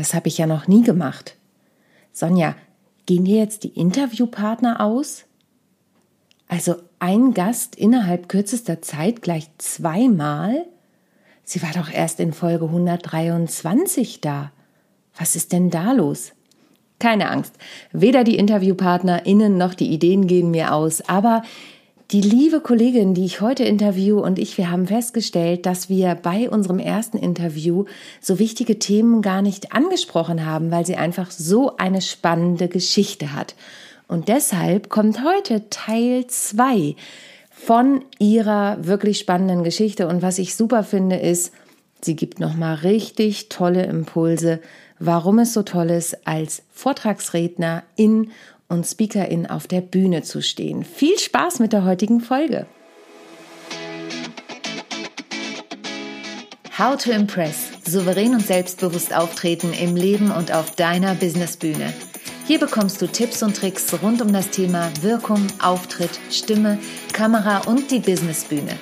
[0.00, 1.36] Das habe ich ja noch nie gemacht.
[2.10, 2.54] Sonja,
[3.04, 5.26] gehen dir jetzt die Interviewpartner aus?
[6.48, 10.64] Also ein Gast innerhalb kürzester Zeit gleich zweimal?
[11.44, 14.52] Sie war doch erst in Folge 123 da.
[15.18, 16.32] Was ist denn da los?
[16.98, 17.52] Keine Angst,
[17.92, 21.42] weder die InterviewpartnerInnen noch die Ideen gehen mir aus, aber
[22.12, 26.50] die liebe Kollegin, die ich heute interview und ich, wir haben festgestellt, dass wir bei
[26.50, 27.84] unserem ersten Interview
[28.20, 33.54] so wichtige Themen gar nicht angesprochen haben, weil sie einfach so eine spannende Geschichte hat.
[34.08, 36.96] Und deshalb kommt heute Teil zwei
[37.48, 40.08] von ihrer wirklich spannenden Geschichte.
[40.08, 41.52] Und was ich super finde, ist,
[42.00, 44.58] sie gibt nochmal richtig tolle Impulse,
[44.98, 48.32] warum es so toll ist, als Vortragsredner in
[48.70, 50.84] und Speakerin auf der Bühne zu stehen.
[50.84, 52.66] Viel Spaß mit der heutigen Folge.
[56.78, 57.68] How to Impress.
[57.86, 61.92] Souverän und selbstbewusst auftreten im Leben und auf deiner Businessbühne.
[62.46, 66.78] Hier bekommst du Tipps und Tricks rund um das Thema Wirkung, Auftritt, Stimme,
[67.12, 68.78] Kamera und die Businessbühne.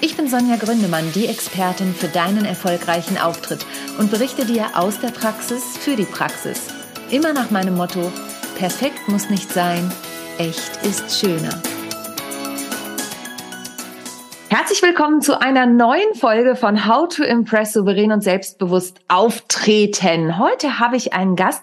[0.00, 3.64] Ich bin Sonja Gründemann, die Expertin für deinen erfolgreichen Auftritt
[3.98, 6.60] und berichte dir aus der Praxis für die Praxis.
[7.10, 8.12] Immer nach meinem Motto,
[8.56, 9.90] Perfekt muss nicht sein,
[10.38, 11.60] echt ist schöner.
[14.48, 20.38] Herzlich willkommen zu einer neuen Folge von How to Impress souverän und selbstbewusst auftreten.
[20.38, 21.62] Heute habe ich einen Gast.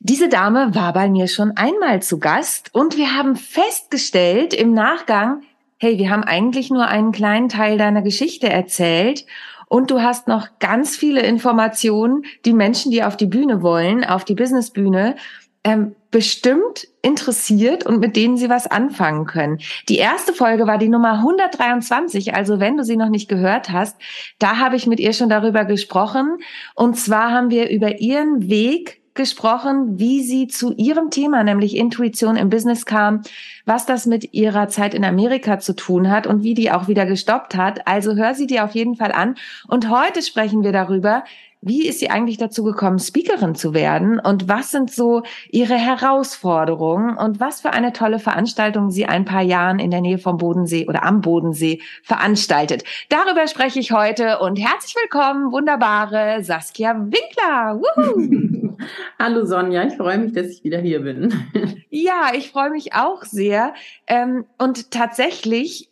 [0.00, 5.42] Diese Dame war bei mir schon einmal zu Gast und wir haben festgestellt im Nachgang,
[5.78, 9.24] hey, wir haben eigentlich nur einen kleinen Teil deiner Geschichte erzählt
[9.68, 14.24] und du hast noch ganz viele Informationen, die Menschen, die auf die Bühne wollen, auf
[14.24, 15.16] die Businessbühne,
[15.64, 19.58] ähm, bestimmt interessiert und mit denen Sie was anfangen können.
[19.88, 23.96] Die erste Folge war die Nummer 123, also wenn du sie noch nicht gehört hast,
[24.38, 26.38] da habe ich mit ihr schon darüber gesprochen.
[26.74, 32.36] Und zwar haben wir über ihren Weg gesprochen, wie sie zu ihrem Thema, nämlich Intuition
[32.36, 33.22] im Business kam,
[33.66, 37.04] was das mit ihrer Zeit in Amerika zu tun hat und wie die auch wieder
[37.04, 37.86] gestoppt hat.
[37.86, 39.34] Also hör sie dir auf jeden Fall an.
[39.66, 41.24] Und heute sprechen wir darüber,
[41.60, 44.20] wie ist sie eigentlich dazu gekommen, Speakerin zu werden?
[44.20, 47.16] Und was sind so ihre Herausforderungen?
[47.16, 50.86] Und was für eine tolle Veranstaltung sie ein paar Jahren in der Nähe vom Bodensee
[50.86, 52.84] oder am Bodensee veranstaltet?
[53.08, 57.80] Darüber spreche ich heute und herzlich willkommen, wunderbare Saskia Winkler.
[59.18, 61.34] Hallo Sonja, ich freue mich, dass ich wieder hier bin.
[61.90, 63.74] Ja, ich freue mich auch sehr.
[64.06, 65.87] Ähm, und tatsächlich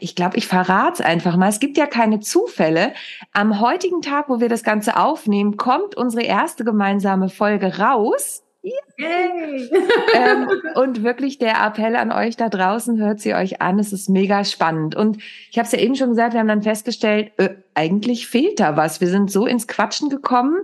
[0.00, 1.48] ich glaube, ich verrate es einfach mal.
[1.48, 2.92] Es gibt ja keine Zufälle.
[3.32, 8.42] Am heutigen Tag, wo wir das Ganze aufnehmen, kommt unsere erste gemeinsame Folge raus.
[8.62, 9.70] Yay!
[10.14, 14.08] ähm, und wirklich der Appell an euch da draußen, hört sie euch an, es ist
[14.08, 14.94] mega spannend.
[14.94, 15.18] Und
[15.50, 18.76] ich habe es ja eben schon gesagt, wir haben dann festgestellt, äh, eigentlich fehlt da
[18.76, 19.00] was.
[19.00, 20.56] Wir sind so ins Quatschen gekommen.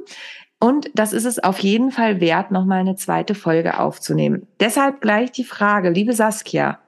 [0.61, 4.49] Und das ist es auf jeden Fall wert, nochmal eine zweite Folge aufzunehmen.
[4.61, 6.81] Deshalb gleich die Frage, liebe Saskia,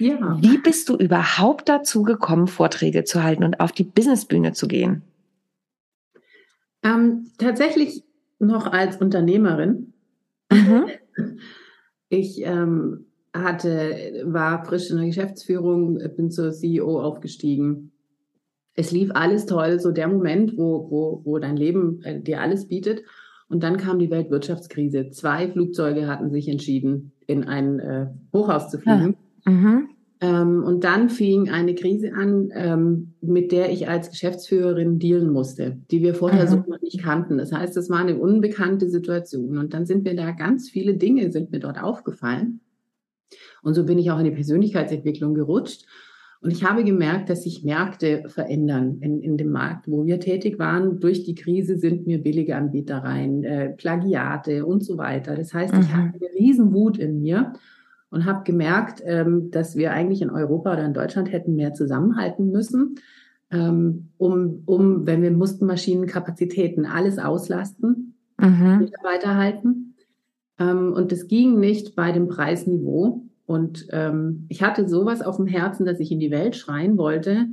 [0.00, 0.38] ja.
[0.40, 5.02] Wie bist du überhaupt dazu gekommen, Vorträge zu halten und auf die Businessbühne zu gehen?
[6.82, 8.04] Ähm, tatsächlich
[8.38, 9.92] noch als Unternehmerin.
[10.50, 10.86] Mhm.
[12.12, 17.92] Ich ähm, hatte, war frisch in der Geschäftsführung, bin zur CEO aufgestiegen.
[18.74, 22.66] Es lief alles toll, so der Moment, wo, wo, wo dein Leben äh, dir alles
[22.66, 23.04] bietet.
[23.48, 25.10] Und dann kam die Weltwirtschaftskrise.
[25.10, 29.10] Zwei Flugzeuge hatten sich entschieden, in ein äh, Hochhaus zu fliegen.
[29.10, 29.29] Ja.
[29.44, 29.88] Mhm.
[30.22, 35.78] Ähm, und dann fing eine Krise an, ähm, mit der ich als Geschäftsführerin dealen musste,
[35.90, 36.48] die wir vorher mhm.
[36.48, 37.38] so noch nicht kannten.
[37.38, 39.56] Das heißt, es war eine unbekannte Situation.
[39.56, 42.60] Und dann sind mir da ganz viele Dinge sind mir dort aufgefallen.
[43.62, 45.86] Und so bin ich auch in die Persönlichkeitsentwicklung gerutscht.
[46.42, 50.58] Und ich habe gemerkt, dass sich Märkte verändern in, in dem Markt, wo wir tätig
[50.58, 50.98] waren.
[50.98, 55.34] Durch die Krise sind mir billige Anbieter rein, äh, Plagiate und so weiter.
[55.34, 55.80] Das heißt, mhm.
[55.80, 57.52] ich habe eine Riesenwut in mir
[58.10, 62.50] und habe gemerkt, ähm, dass wir eigentlich in Europa oder in Deutschland hätten mehr zusammenhalten
[62.50, 62.96] müssen,
[63.50, 68.78] ähm, um, um, wenn wir mussten Maschinenkapazitäten alles auslasten, mhm.
[68.80, 69.96] Mitarbeiter halten.
[70.58, 73.24] Ähm, und das ging nicht bei dem Preisniveau.
[73.46, 77.48] Und ähm, ich hatte sowas auf dem Herzen, dass ich in die Welt schreien wollte,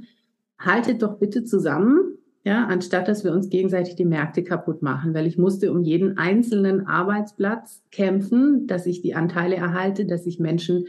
[0.59, 2.16] haltet doch bitte zusammen,
[2.47, 6.17] ja, anstatt dass wir uns gegenseitig die Märkte kaputt machen, weil ich musste um jeden
[6.17, 10.85] einzelnen Arbeitsplatz kämpfen, dass ich die Anteile erhalte, dass ich Menschen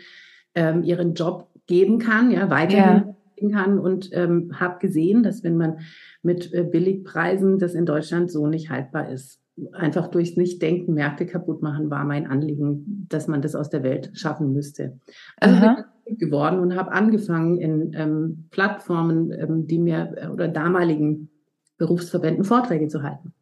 [0.54, 3.50] ähm, ihren Job geben kann, ja, weiterhin ja.
[3.50, 5.78] kann und ähm, habe gesehen, dass wenn man
[6.22, 9.40] mit äh, Billigpreisen das in Deutschland so nicht haltbar ist.
[9.72, 14.12] Einfach durchs Nichtdenken Märkte kaputt machen war mein Anliegen, dass man das aus der Welt
[14.14, 15.00] schaffen müsste.
[15.38, 15.74] Also Aha.
[16.04, 21.30] bin ich geworden und habe angefangen in ähm, Plattformen, ähm, die mir äh, oder damaligen
[21.78, 23.32] Berufsverbänden Vorträge zu halten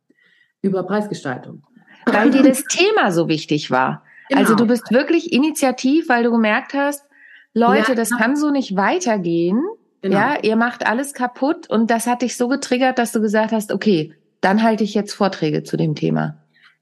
[0.62, 1.62] über Preisgestaltung.
[2.06, 4.05] weil dir das Thema so wichtig war.
[4.29, 4.41] Genau.
[4.41, 7.05] Also du bist wirklich initiativ, weil du gemerkt hast,
[7.53, 8.21] Leute, ja, das genau.
[8.21, 9.62] kann so nicht weitergehen.
[10.03, 10.17] Genau.
[10.17, 13.73] Ja, ihr macht alles kaputt und das hat dich so getriggert, dass du gesagt hast,
[13.73, 16.37] okay, dann halte ich jetzt Vorträge zu dem Thema.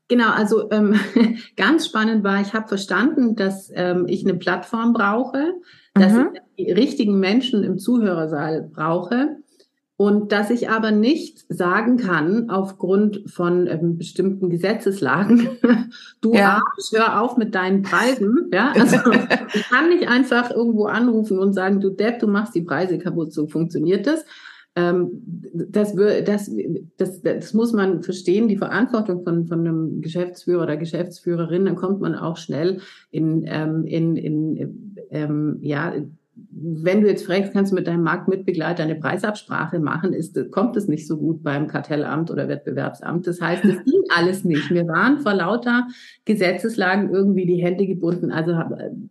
[0.09, 0.99] Genau, also ähm,
[1.57, 5.55] ganz spannend war, ich habe verstanden, dass ähm, ich eine Plattform brauche,
[5.95, 6.31] dass mhm.
[6.57, 9.37] ich die richtigen Menschen im Zuhörersaal brauche
[9.96, 15.50] und dass ich aber nicht sagen kann, aufgrund von ähm, bestimmten Gesetzeslagen,
[16.20, 16.56] du ja.
[16.56, 18.50] Arsch, hör auf mit deinen Preisen.
[18.52, 18.96] Ja, also
[19.55, 23.32] ich kann nicht einfach irgendwo anrufen und sagen, du Depp, du machst die Preise kaputt,
[23.32, 24.25] so funktioniert das.
[24.76, 26.50] Ähm, das, das,
[26.97, 32.00] das, das muss man verstehen, die Verantwortung von, von einem Geschäftsführer oder Geschäftsführerin, dann kommt
[32.00, 32.81] man auch schnell
[33.12, 35.94] in, ähm, in, in ähm, ja,
[36.56, 40.87] wenn du jetzt fragst, kannst du mit deinem Marktmitbegleiter eine Preisabsprache machen, ist, kommt es
[40.87, 43.27] nicht so gut beim Kartellamt oder Wettbewerbsamt.
[43.27, 44.71] Das heißt, es ging alles nicht.
[44.71, 45.89] Mir waren vor lauter
[46.25, 48.31] Gesetzeslagen irgendwie die Hände gebunden.
[48.31, 48.53] Also,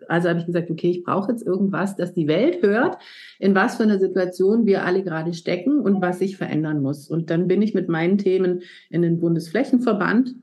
[0.07, 2.97] also habe ich gesagt, okay, ich brauche jetzt irgendwas, dass die Welt hört,
[3.39, 7.09] in was für einer Situation wir alle gerade stecken und was sich verändern muss.
[7.09, 10.35] Und dann bin ich mit meinen Themen in den Bundesflächenverband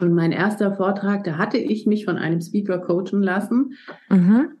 [0.00, 3.72] und mein erster Vortrag, da hatte ich mich von einem Speaker coachen lassen.
[4.08, 4.52] Mhm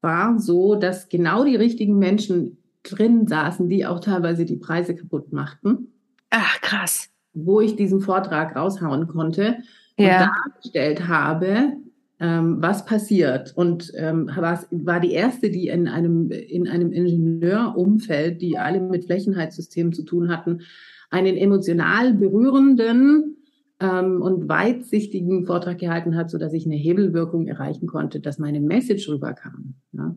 [0.00, 5.32] war so, dass genau die richtigen Menschen drin saßen, die auch teilweise die Preise kaputt
[5.32, 5.92] machten.
[6.30, 7.10] Ach, krass.
[7.34, 9.58] Wo ich diesen Vortrag raushauen konnte
[9.96, 10.30] und ja.
[10.30, 11.72] dargestellt habe,
[12.20, 13.52] ähm, was passiert.
[13.56, 19.92] Und ähm, war die erste, die in einem, in einem Ingenieurumfeld, die alle mit Flächenheitssystemen
[19.92, 20.62] zu tun hatten,
[21.10, 23.37] einen emotional berührenden
[23.80, 28.60] ähm, und weitsichtigen Vortrag gehalten hat, so dass ich eine Hebelwirkung erreichen konnte, dass meine
[28.60, 29.74] Message rüberkam.
[29.92, 30.14] Ja.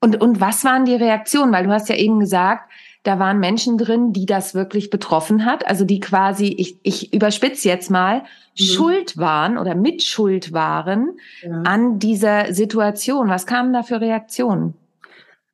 [0.00, 1.52] Und, und was waren die Reaktionen?
[1.52, 2.70] Weil du hast ja eben gesagt,
[3.02, 7.68] da waren Menschen drin, die das wirklich betroffen hat, also die quasi, ich, ich überspitze
[7.68, 8.24] jetzt mal, mhm.
[8.56, 11.62] schuld waren oder mitschuld waren ja.
[11.62, 13.28] an dieser Situation.
[13.28, 14.74] Was kamen da für Reaktionen?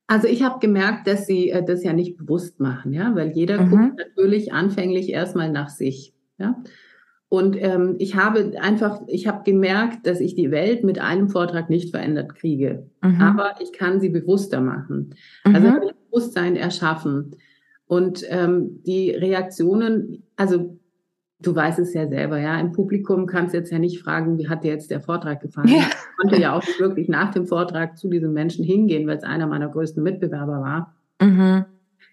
[0.06, 3.62] Also ich habe gemerkt, dass sie äh, das ja nicht bewusst machen, ja, weil jeder
[3.62, 3.70] mhm.
[3.70, 6.62] guckt natürlich anfänglich erstmal nach sich, ja.
[7.34, 11.68] Und ähm, ich habe einfach, ich habe gemerkt, dass ich die Welt mit einem Vortrag
[11.68, 12.86] nicht verändert kriege.
[13.02, 13.20] Mhm.
[13.20, 15.16] Aber ich kann sie bewusster machen.
[15.42, 15.66] Also mhm.
[15.66, 17.34] Also Bewusstsein erschaffen.
[17.86, 20.78] Und ähm, die Reaktionen, also
[21.40, 24.48] du weißt es ja selber, ja, im Publikum kannst du jetzt ja nicht fragen, wie
[24.48, 25.70] hat dir jetzt der Vortrag gefallen?
[25.70, 25.80] Ja.
[25.80, 29.48] Ich konnte ja auch wirklich nach dem Vortrag zu diesem Menschen hingehen, weil es einer
[29.48, 30.94] meiner größten Mitbewerber war.
[31.20, 31.64] Mhm.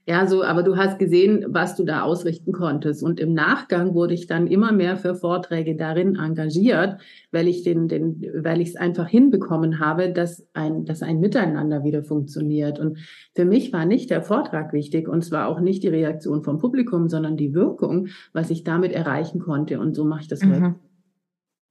[0.07, 3.03] Ja, so, aber du hast gesehen, was du da ausrichten konntest.
[3.03, 6.99] Und im Nachgang wurde ich dann immer mehr für Vorträge darin engagiert,
[7.31, 11.83] weil ich den, den, weil ich es einfach hinbekommen habe, dass ein, dass ein Miteinander
[11.83, 12.79] wieder funktioniert.
[12.79, 12.97] Und
[13.35, 17.07] für mich war nicht der Vortrag wichtig und zwar auch nicht die Reaktion vom Publikum,
[17.07, 19.79] sondern die Wirkung, was ich damit erreichen konnte.
[19.79, 20.53] Und so mache ich das mhm.
[20.55, 20.75] heute.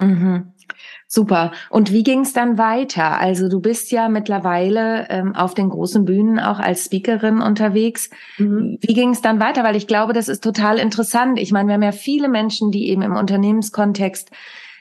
[0.01, 0.53] Mhm.
[1.07, 1.51] Super.
[1.71, 3.19] Und wie ging es dann weiter?
[3.19, 8.11] Also du bist ja mittlerweile ähm, auf den großen Bühnen auch als Speakerin unterwegs.
[8.39, 8.79] Mhm.
[8.81, 9.65] Wie ging es dann weiter?
[9.65, 11.41] Weil ich glaube, das ist total interessant.
[11.41, 14.31] Ich meine, wir haben ja viele Menschen, die eben im Unternehmenskontext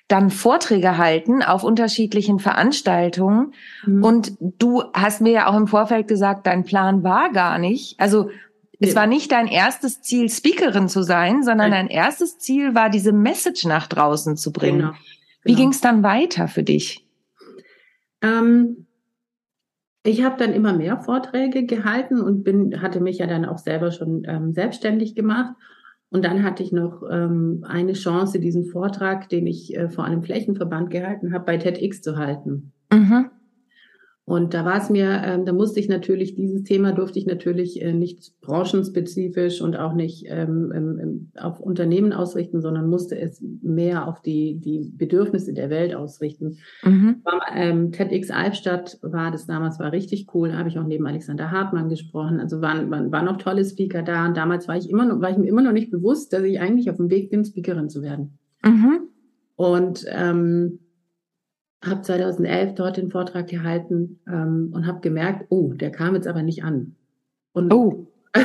[0.07, 3.54] dann Vorträge halten auf unterschiedlichen Veranstaltungen.
[3.86, 4.04] Mhm.
[4.04, 8.00] Und du hast mir ja auch im Vorfeld gesagt, dein Plan war gar nicht.
[8.00, 8.30] Also
[8.80, 13.12] es war nicht dein erstes Ziel, Speakerin zu sein, sondern dein erstes Ziel war, diese
[13.12, 14.80] Message nach draußen zu bringen.
[14.80, 14.94] Genau.
[15.44, 15.60] Wie genau.
[15.60, 17.06] ging es dann weiter für dich?
[18.21, 18.88] Ähm,
[20.04, 23.92] ich habe dann immer mehr Vorträge gehalten und bin, hatte mich ja dann auch selber
[23.92, 25.56] schon ähm, selbstständig gemacht.
[26.09, 30.24] Und dann hatte ich noch ähm, eine Chance, diesen Vortrag, den ich äh, vor einem
[30.24, 32.71] Flächenverband gehalten habe, bei TEDx zu halten.
[32.92, 33.30] Mhm.
[34.30, 37.81] Und da war es mir, ähm, da musste ich natürlich, dieses Thema durfte ich natürlich
[37.81, 44.07] äh, nicht branchenspezifisch und auch nicht ähm, ähm, auf Unternehmen ausrichten, sondern musste es mehr
[44.07, 46.59] auf die, die Bedürfnisse der Welt ausrichten.
[46.83, 47.21] Mhm.
[47.24, 51.50] War, ähm, TEDx Albstadt war das damals, war richtig cool, habe ich auch neben Alexander
[51.50, 52.40] Hartmann gesprochen.
[52.40, 54.28] Also waren, waren, waren noch tolle Speaker da.
[54.28, 56.59] Und damals war ich immer noch, war ich mir immer noch nicht bewusst, dass ich
[56.59, 58.38] eigentlich auf dem Weg bin, Speakerin zu werden.
[58.64, 59.00] Mhm.
[59.56, 60.78] Und ähm,
[61.83, 66.44] habe 2011 dort den Vortrag gehalten ähm, und habe gemerkt, oh, der kam jetzt aber
[66.44, 66.95] nicht an.
[67.54, 68.07] Und, oh.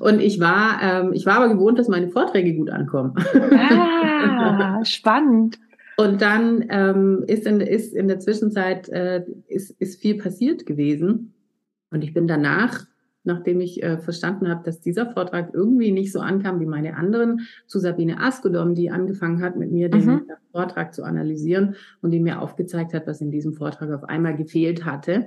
[0.00, 3.14] und ich war, ähm, ich war aber gewohnt, dass meine Vorträge gut ankommen.
[3.52, 5.58] ah, spannend.
[5.96, 11.34] Und dann ähm, ist, in, ist in der Zwischenzeit äh, ist, ist viel passiert gewesen.
[11.90, 12.86] Und ich bin danach
[13.28, 17.42] nachdem ich äh, verstanden habe, dass dieser Vortrag irgendwie nicht so ankam wie meine anderen,
[17.66, 20.22] zu Sabine Askodom, die angefangen hat, mit mir den mhm.
[20.50, 24.84] Vortrag zu analysieren und die mir aufgezeigt hat, was in diesem Vortrag auf einmal gefehlt
[24.84, 25.26] hatte.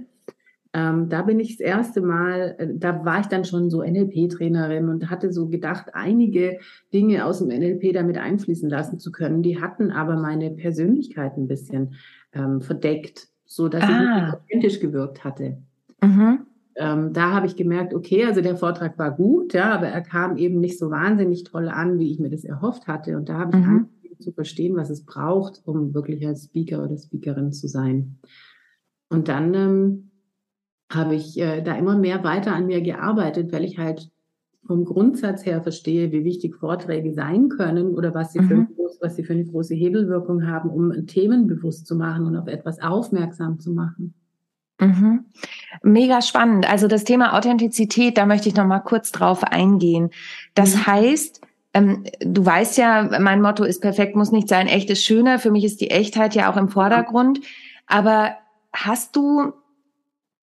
[0.74, 4.90] Ähm, da bin ich das erste Mal, äh, da war ich dann schon so NLP-Trainerin
[4.90, 6.60] und hatte so gedacht, einige
[6.94, 9.44] Dinge aus dem NLP damit einfließen lassen zu können.
[9.44, 11.96] Die hatten aber meine Persönlichkeit ein bisschen
[12.34, 13.88] ähm, verdeckt, so dass ah.
[13.88, 15.58] ich nicht authentisch gewirkt hatte.
[16.02, 16.48] Mhm.
[16.76, 20.38] Ähm, da habe ich gemerkt, okay, also der Vortrag war gut, ja, aber er kam
[20.38, 23.18] eben nicht so wahnsinnig toll an, wie ich mir das erhofft hatte.
[23.18, 23.70] Und da habe ich mhm.
[23.70, 28.20] angefangen zu verstehen, was es braucht, um wirklich als Speaker oder Speakerin zu sein.
[29.10, 30.12] Und dann ähm,
[30.92, 34.10] habe ich äh, da immer mehr weiter an mir gearbeitet, weil ich halt
[34.66, 38.48] vom Grundsatz her verstehe, wie wichtig Vorträge sein können oder was sie, mhm.
[38.48, 38.68] für,
[39.02, 42.80] was sie für eine große Hebelwirkung haben, um Themen bewusst zu machen und auf etwas
[42.80, 44.14] aufmerksam zu machen.
[44.82, 45.26] Mhm.
[45.84, 46.70] Mega spannend.
[46.70, 50.10] Also das Thema Authentizität, da möchte ich noch mal kurz drauf eingehen.
[50.56, 50.88] Das mhm.
[50.88, 51.42] heißt,
[51.74, 55.40] ähm, du weißt ja, mein Motto ist perfekt muss nicht sein, echt ist schöner.
[55.40, 57.40] Für mich ist die Echtheit ja auch im Vordergrund.
[57.88, 58.36] Aber
[58.74, 59.54] hast du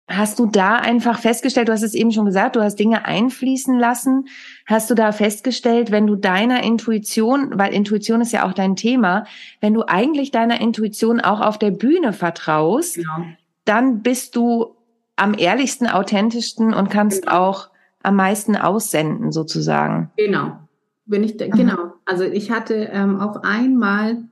[0.08, 3.78] Hast du da einfach festgestellt, du hast es eben schon gesagt, du hast Dinge einfließen
[3.78, 4.26] lassen.
[4.66, 9.24] Hast du da festgestellt, wenn du deiner Intuition, weil Intuition ist ja auch dein Thema,
[9.60, 13.24] wenn du eigentlich deiner Intuition auch auf der Bühne vertraust, genau.
[13.64, 14.76] Dann bist du
[15.16, 17.38] am ehrlichsten, authentischsten und kannst genau.
[17.38, 17.70] auch
[18.02, 20.10] am meisten aussenden sozusagen.
[20.16, 20.58] Genau.
[21.06, 21.50] Wenn ich, mhm.
[21.50, 21.92] genau.
[22.04, 24.24] Also ich hatte ähm, auf einmal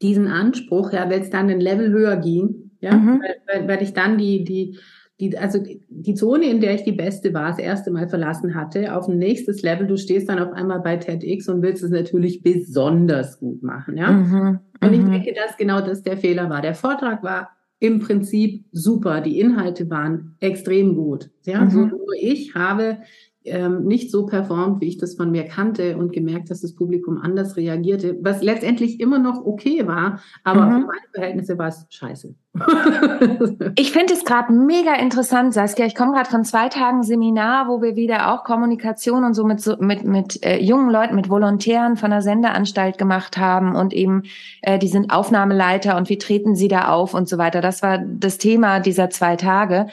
[0.00, 3.20] diesen Anspruch, ja, wenn es dann ein Level höher ging, ja, mhm.
[3.20, 4.78] weil, weil, weil ich dann die, die,
[5.20, 8.94] die, also die Zone, in der ich die Beste war, das erste Mal verlassen hatte,
[8.94, 9.88] auf ein nächstes Level.
[9.88, 14.12] Du stehst dann auf einmal bei TEDx und willst es natürlich besonders gut machen, ja.
[14.12, 14.60] Mhm.
[14.80, 15.10] Und ich mhm.
[15.10, 16.62] denke, dass genau das der Fehler war.
[16.62, 19.20] Der Vortrag war im Prinzip super.
[19.20, 21.30] Die Inhalte waren extrem gut.
[21.44, 21.70] Ja, mhm.
[21.70, 22.98] so nur ich habe
[23.48, 27.18] ähm, nicht so performt, wie ich das von mir kannte und gemerkt, dass das Publikum
[27.18, 30.72] anders reagierte, was letztendlich immer noch okay war, aber mhm.
[30.72, 32.34] für meine Verhältnisse war es scheiße.
[33.76, 35.86] ich finde es gerade mega interessant, Saskia.
[35.86, 39.60] Ich komme gerade von zwei Tagen Seminar, wo wir wieder auch Kommunikation und so mit,
[39.60, 44.22] so, mit, mit äh, jungen Leuten, mit Volontären von der Sendeanstalt gemacht haben und eben,
[44.62, 47.60] äh, die sind Aufnahmeleiter und wie treten sie da auf und so weiter.
[47.60, 49.88] Das war das Thema dieser zwei Tage.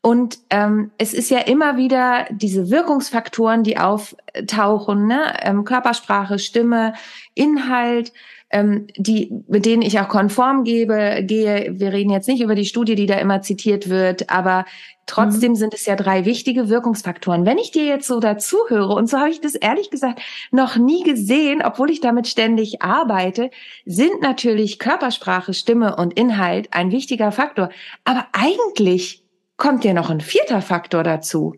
[0.00, 5.34] Und ähm, es ist ja immer wieder diese Wirkungsfaktoren, die auftauchen, ne?
[5.42, 6.94] Ähm, Körpersprache, Stimme,
[7.34, 8.12] Inhalt,
[8.50, 11.72] ähm, die, mit denen ich auch konform gebe, gehe.
[11.78, 14.64] Wir reden jetzt nicht über die Studie, die da immer zitiert wird, aber
[15.06, 15.56] trotzdem mhm.
[15.56, 17.44] sind es ja drei wichtige Wirkungsfaktoren.
[17.44, 21.02] Wenn ich dir jetzt so dazuhöre, und so habe ich das ehrlich gesagt noch nie
[21.02, 23.50] gesehen, obwohl ich damit ständig arbeite,
[23.84, 27.68] sind natürlich Körpersprache, Stimme und Inhalt ein wichtiger Faktor.
[28.04, 29.24] Aber eigentlich
[29.58, 31.54] kommt ja noch ein vierter Faktor dazu,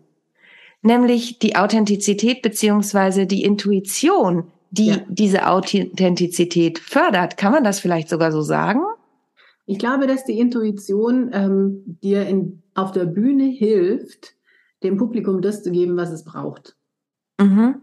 [0.81, 4.97] nämlich die Authentizität beziehungsweise die Intuition, die ja.
[5.07, 7.37] diese Authentizität fördert.
[7.37, 8.81] Kann man das vielleicht sogar so sagen?
[9.65, 14.35] Ich glaube, dass die Intuition ähm, dir in, auf der Bühne hilft,
[14.83, 16.75] dem Publikum das zu geben, was es braucht.
[17.39, 17.75] Mhm.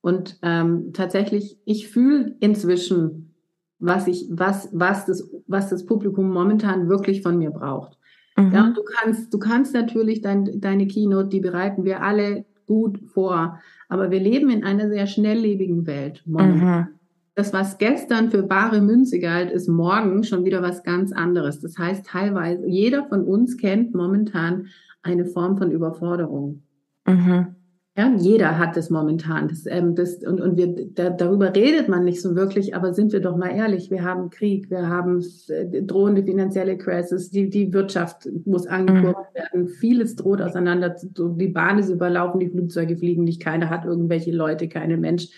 [0.00, 3.34] Und ähm, tatsächlich, ich fühle inzwischen,
[3.78, 7.98] was ich, was, was das, was das Publikum momentan wirklich von mir braucht.
[8.36, 8.52] Mhm.
[8.52, 13.60] Ja, du kannst, du kannst natürlich dein, deine Keynote, die bereiten wir alle gut vor.
[13.88, 16.22] Aber wir leben in einer sehr schnelllebigen Welt.
[16.24, 16.88] Mhm.
[17.34, 21.60] Das, was gestern für bare Münze galt, ist morgen schon wieder was ganz anderes.
[21.60, 24.66] Das heißt, teilweise, jeder von uns kennt momentan
[25.02, 26.62] eine Form von Überforderung.
[27.06, 27.56] Mhm.
[27.94, 29.48] Ja, jeder hat es momentan.
[29.48, 33.12] Das, ähm, das, und und wir, da, darüber redet man nicht so wirklich, aber sind
[33.12, 37.70] wir doch mal ehrlich, wir haben Krieg, wir haben äh, drohende finanzielle Crisis, die, die
[37.74, 39.38] Wirtschaft muss angekurbelt mhm.
[39.38, 44.32] werden, vieles droht auseinander, die Bahn ist überlaufen, die Flugzeuge fliegen nicht, keiner hat irgendwelche
[44.32, 45.28] Leute, keine Mensch.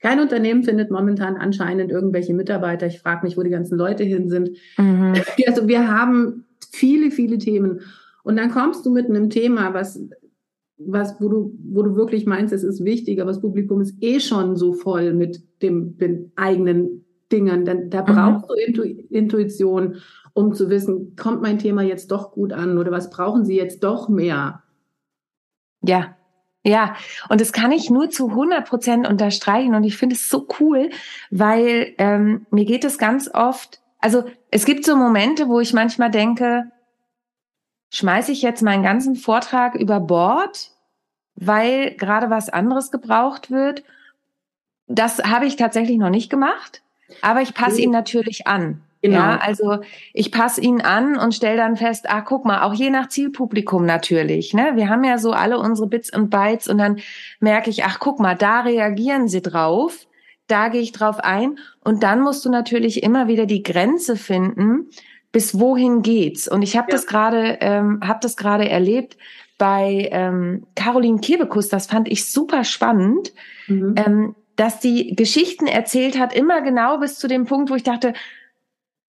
[0.00, 2.86] Kein Unternehmen findet momentan anscheinend irgendwelche Mitarbeiter.
[2.86, 4.50] Ich frage mich, wo die ganzen Leute hin sind.
[4.78, 5.14] Mhm.
[5.48, 7.80] Also wir haben viele, viele Themen.
[8.22, 9.98] Und dann kommst du mit einem Thema, was
[10.76, 14.20] was, wo du, wo du wirklich meinst, es ist wichtig, aber das Publikum ist eh
[14.20, 17.64] schon so voll mit dem, den eigenen Dingen.
[17.64, 18.06] Denn da mhm.
[18.06, 19.96] brauchst du Intu Intuition,
[20.32, 23.84] um zu wissen, kommt mein Thema jetzt doch gut an oder was brauchen sie jetzt
[23.84, 24.62] doch mehr?
[25.82, 26.16] Ja,
[26.66, 26.96] ja,
[27.28, 30.88] und das kann ich nur zu 100 Prozent unterstreichen und ich finde es so cool,
[31.30, 36.10] weil ähm, mir geht es ganz oft, also es gibt so Momente, wo ich manchmal
[36.10, 36.70] denke,
[37.94, 40.70] schmeiße ich jetzt meinen ganzen Vortrag über Bord,
[41.36, 43.84] weil gerade was anderes gebraucht wird.
[44.86, 46.82] Das habe ich tatsächlich noch nicht gemacht,
[47.22, 48.82] aber ich passe ihn natürlich an.
[49.00, 49.18] Genau.
[49.18, 49.80] Ja, also
[50.14, 53.84] ich passe ihn an und stelle dann fest, ah, guck mal, auch je nach Zielpublikum
[53.84, 54.54] natürlich.
[54.54, 54.72] Ne?
[54.76, 57.00] Wir haben ja so alle unsere Bits und Bytes und dann
[57.38, 60.06] merke ich, ach, guck mal, da reagieren sie drauf,
[60.46, 64.88] da gehe ich drauf ein und dann musst du natürlich immer wieder die Grenze finden,
[65.34, 66.46] bis wohin geht's?
[66.46, 66.96] Und ich habe ja.
[66.96, 69.16] das gerade, ähm, habe das gerade erlebt
[69.58, 71.68] bei ähm, Caroline Kebekus.
[71.68, 73.32] Das fand ich super spannend,
[73.66, 73.94] mhm.
[73.96, 78.14] ähm, dass die Geschichten erzählt hat, immer genau bis zu dem Punkt, wo ich dachte,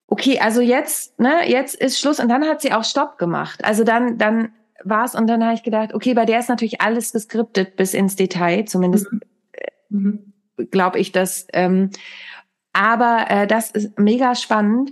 [0.08, 2.20] okay, also jetzt, ne, jetzt ist Schluss.
[2.20, 3.64] Und dann hat sie auch Stopp gemacht.
[3.64, 4.50] Also dann, dann
[4.84, 7.94] war es und dann habe ich gedacht, okay, bei der ist natürlich alles geskriptet bis
[7.94, 9.22] ins Detail, zumindest mhm.
[10.58, 10.70] mhm.
[10.72, 11.46] glaube ich das.
[11.54, 11.92] Ähm,
[12.74, 14.92] aber äh, das ist mega spannend.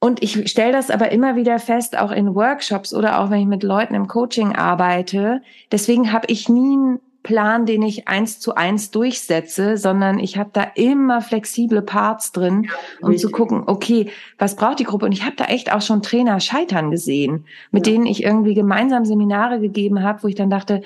[0.00, 3.46] Und ich stelle das aber immer wieder fest, auch in Workshops oder auch wenn ich
[3.46, 5.42] mit Leuten im Coaching arbeite.
[5.70, 10.50] Deswegen habe ich nie einen Plan, den ich eins zu eins durchsetze, sondern ich habe
[10.54, 12.70] da immer flexible Parts drin,
[13.02, 15.04] um zu gucken, okay, was braucht die Gruppe?
[15.04, 17.92] Und ich habe da echt auch schon Trainer scheitern gesehen, mit ja.
[17.92, 20.80] denen ich irgendwie gemeinsam Seminare gegeben habe, wo ich dann dachte,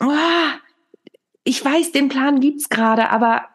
[0.00, 0.06] oh,
[1.44, 3.46] ich weiß, den Plan gibt's gerade, aber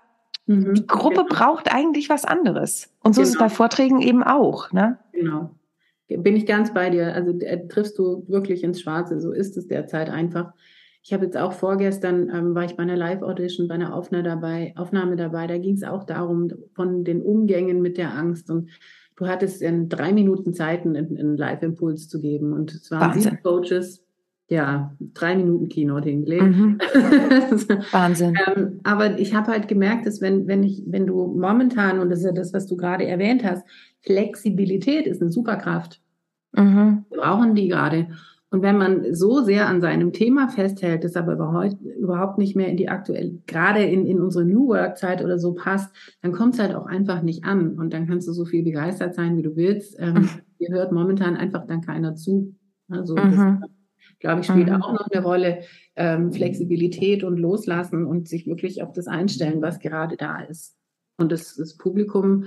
[0.47, 0.73] Mhm.
[0.73, 1.29] Die Gruppe genau.
[1.29, 2.89] braucht eigentlich was anderes.
[3.03, 3.23] Und so genau.
[3.23, 3.55] ist es bei genau.
[3.55, 4.71] Vorträgen eben auch.
[4.71, 4.97] Ne?
[5.13, 5.51] Genau.
[6.07, 7.13] Bin ich ganz bei dir.
[7.13, 9.19] Also äh, triffst du wirklich ins Schwarze.
[9.19, 10.53] So ist es derzeit einfach.
[11.03, 14.73] Ich habe jetzt auch vorgestern, ähm, war ich bei einer Live-Audition, bei einer Aufnahme dabei,
[14.75, 15.47] Aufnahme dabei.
[15.47, 18.49] Da ging es auch darum, von den Umgängen mit der Angst.
[18.49, 18.69] Und
[19.17, 22.53] du hattest in drei Minuten Zeit, einen, einen Live-Impuls zu geben.
[22.53, 23.21] Und es waren Wahnsinn.
[23.23, 24.03] sieben Coaches,
[24.49, 26.43] ja, drei Minuten Keynote hingelegt.
[26.43, 26.77] Mhm.
[27.91, 28.35] Wahnsinn.
[28.55, 32.19] ähm, aber ich habe halt gemerkt, dass wenn, wenn ich, wenn du momentan, und das
[32.19, 33.65] ist ja das, was du gerade erwähnt hast,
[34.01, 36.01] Flexibilität ist eine Superkraft.
[36.53, 37.05] Mhm.
[37.09, 38.07] Wir brauchen die gerade.
[38.49, 42.77] Und wenn man so sehr an seinem Thema festhält, das aber überhaupt nicht mehr in
[42.77, 46.73] die aktuelle, gerade in, in unsere New Work-Zeit oder so passt, dann kommt es halt
[46.73, 47.77] auch einfach nicht an.
[47.77, 49.97] Und dann kannst du so viel begeistert sein, wie du willst.
[49.99, 52.55] Ähm, Hier hört momentan einfach dann keiner zu.
[52.87, 53.59] Also mhm.
[53.59, 53.69] das
[54.19, 54.81] glaube ich, spielt mhm.
[54.81, 55.59] auch noch eine Rolle.
[55.95, 60.75] Ähm, Flexibilität und Loslassen und sich wirklich auf das einstellen, was gerade da ist.
[61.17, 62.45] Und das, das Publikum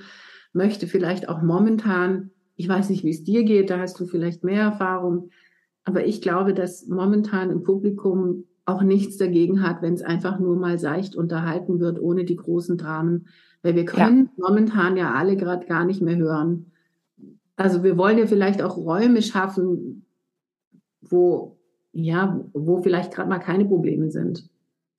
[0.52, 4.44] möchte vielleicht auch momentan, ich weiß nicht, wie es dir geht, da hast du vielleicht
[4.44, 5.30] mehr Erfahrung,
[5.84, 10.56] aber ich glaube, dass momentan im Publikum auch nichts dagegen hat, wenn es einfach nur
[10.56, 13.26] mal seicht unterhalten wird, ohne die großen Dramen.
[13.62, 14.48] Weil wir können ja.
[14.48, 16.70] momentan ja alle gerade gar nicht mehr hören.
[17.56, 20.06] Also wir wollen ja vielleicht auch Räume schaffen,
[21.02, 21.56] wo
[21.92, 24.48] ja, wo vielleicht gerade mal keine Probleme sind.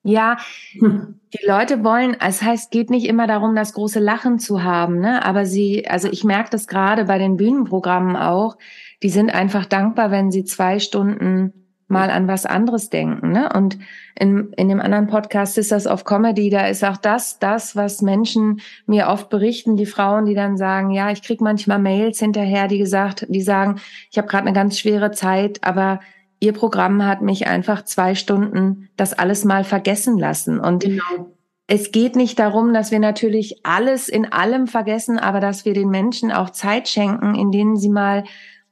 [0.04, 0.38] Ja,
[0.74, 5.24] die Leute wollen, es heißt, geht nicht immer darum, das große Lachen zu haben, ne?
[5.24, 8.58] Aber sie, also ich merke das gerade bei den Bühnenprogrammen auch,
[9.04, 11.61] die sind einfach dankbar, wenn sie zwei Stunden
[11.92, 13.50] mal an was anderes denken, ne?
[13.54, 13.78] Und
[14.20, 18.02] in, in dem anderen Podcast ist das auf Comedy, da ist auch das, das, was
[18.02, 22.68] Menschen mir oft berichten, die Frauen, die dann sagen, ja, ich krieg manchmal Mails hinterher,
[22.68, 26.00] die gesagt, die sagen, ich habe gerade eine ganz schwere Zeit, aber
[26.44, 30.60] Ihr Programm hat mich einfach zwei Stunden das alles mal vergessen lassen.
[30.60, 31.32] Und genau.
[31.68, 35.90] es geht nicht darum, dass wir natürlich alles in allem vergessen, aber dass wir den
[35.90, 38.24] Menschen auch Zeit schenken, in denen sie mal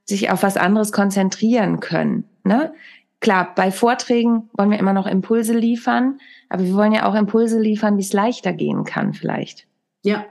[0.04, 2.24] sich auf was anderes konzentrieren können.
[2.44, 2.74] Ne?
[3.22, 7.60] Klar, bei Vorträgen wollen wir immer noch Impulse liefern, aber wir wollen ja auch Impulse
[7.60, 9.68] liefern, wie es leichter gehen kann vielleicht.
[10.04, 10.26] Ja,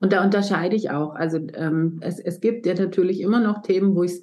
[0.00, 1.14] und da unterscheide ich auch.
[1.14, 4.22] Also ähm, es, es gibt ja natürlich immer noch Themen, wo ich es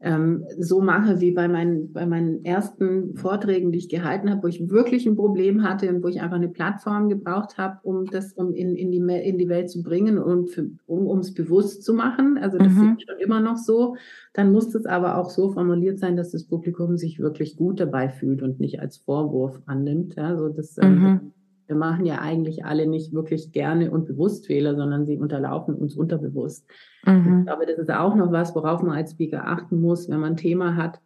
[0.00, 4.46] ähm, so mache wie bei meinen, bei meinen ersten Vorträgen, die ich gehalten habe, wo
[4.46, 8.34] ich wirklich ein Problem hatte und wo ich einfach eine Plattform gebraucht habe, um das
[8.34, 11.94] um in, in, die, in die Welt zu bringen und für, um es bewusst zu
[11.94, 12.36] machen.
[12.36, 12.96] Also das mhm.
[12.98, 13.96] ist schon immer noch so.
[14.34, 18.10] Dann muss es aber auch so formuliert sein, dass das Publikum sich wirklich gut dabei
[18.10, 20.14] fühlt und nicht als Vorwurf annimmt.
[20.16, 21.32] Ja, so das, ähm, mhm.
[21.66, 25.96] Wir machen ja eigentlich alle nicht wirklich gerne und bewusst Fehler, sondern sie unterlaufen uns
[25.96, 26.68] unterbewusst.
[27.04, 27.40] Mhm.
[27.40, 30.32] Ich glaube, das ist auch noch was, worauf man als Speaker achten muss, wenn man
[30.32, 31.00] ein Thema hat,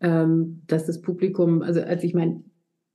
[0.00, 2.44] ähm, dass das Publikum, also als ich mein,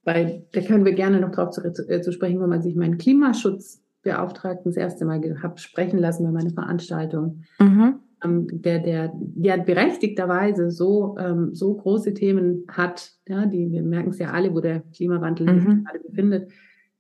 [0.04, 2.98] bei, da können wir gerne noch drauf zu, äh, zu sprechen, wenn man sich meinen
[2.98, 7.44] Klimaschutzbeauftragten das erste Mal habe sprechen lassen bei meiner Veranstaltung.
[7.60, 8.00] Mhm.
[8.24, 14.10] Ähm, der, der, der berechtigterweise so, ähm, so große Themen hat, ja, die, wir merken
[14.10, 15.60] es ja alle, wo der Klimawandel mhm.
[15.60, 16.52] sich gerade befindet,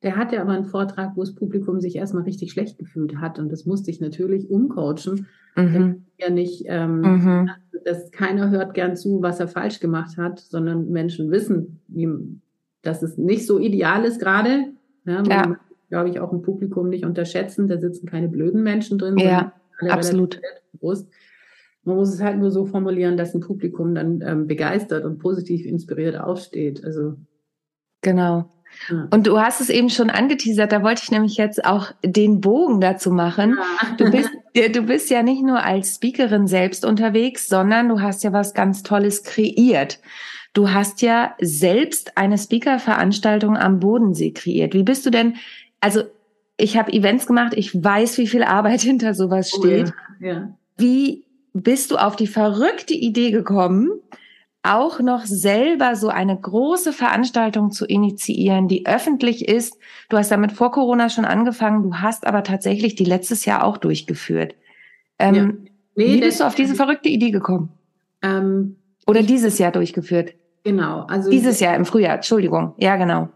[0.03, 3.39] der hatte aber einen Vortrag, wo das Publikum sich erstmal richtig schlecht gefühlt hat.
[3.39, 5.27] Und das musste ich natürlich umcoachen.
[5.55, 6.05] Mhm.
[6.17, 7.49] Ja nicht, ähm, mhm.
[7.85, 12.09] dass keiner hört gern zu, was er falsch gemacht hat, sondern Menschen wissen, wie,
[12.81, 14.73] dass es nicht so ideal ist gerade.
[15.05, 15.57] Ja, ja.
[15.89, 17.67] glaube ich, auch im Publikum nicht unterschätzen.
[17.69, 19.17] Da sitzen keine blöden Menschen drin.
[19.17, 19.53] Ja,
[19.89, 20.41] absolut.
[20.73, 21.09] Bewusst.
[21.85, 25.65] Man muss es halt nur so formulieren, dass ein Publikum dann ähm, begeistert und positiv
[25.65, 26.83] inspiriert aufsteht.
[26.83, 27.15] Also
[28.01, 28.49] genau.
[29.11, 32.81] Und du hast es eben schon angeteasert, da wollte ich nämlich jetzt auch den Bogen
[32.81, 33.57] dazu machen.
[33.97, 38.33] Du bist, du bist ja nicht nur als Speakerin selbst unterwegs, sondern du hast ja
[38.33, 39.99] was ganz Tolles kreiert.
[40.53, 44.73] Du hast ja selbst eine Speaker-Veranstaltung am Bodensee kreiert.
[44.73, 45.35] Wie bist du denn,
[45.79, 46.03] also
[46.57, 49.91] ich habe Events gemacht, ich weiß, wie viel Arbeit hinter sowas steht.
[49.91, 50.57] Oh ja, ja.
[50.77, 53.91] Wie bist du auf die verrückte Idee gekommen,
[54.63, 59.77] auch noch selber so eine große Veranstaltung zu initiieren, die öffentlich ist.
[60.09, 63.77] Du hast damit vor Corona schon angefangen, du hast aber tatsächlich die letztes Jahr auch
[63.77, 64.55] durchgeführt.
[65.19, 65.45] Ähm, ja.
[65.95, 67.69] nee, wie bist du auf diese verrückte Idee gekommen?
[68.21, 70.33] Ähm, Oder dieses Jahr durchgeführt?
[70.63, 71.01] Genau.
[71.07, 72.73] Also dieses Jahr im Frühjahr, Entschuldigung.
[72.77, 73.29] Ja, genau.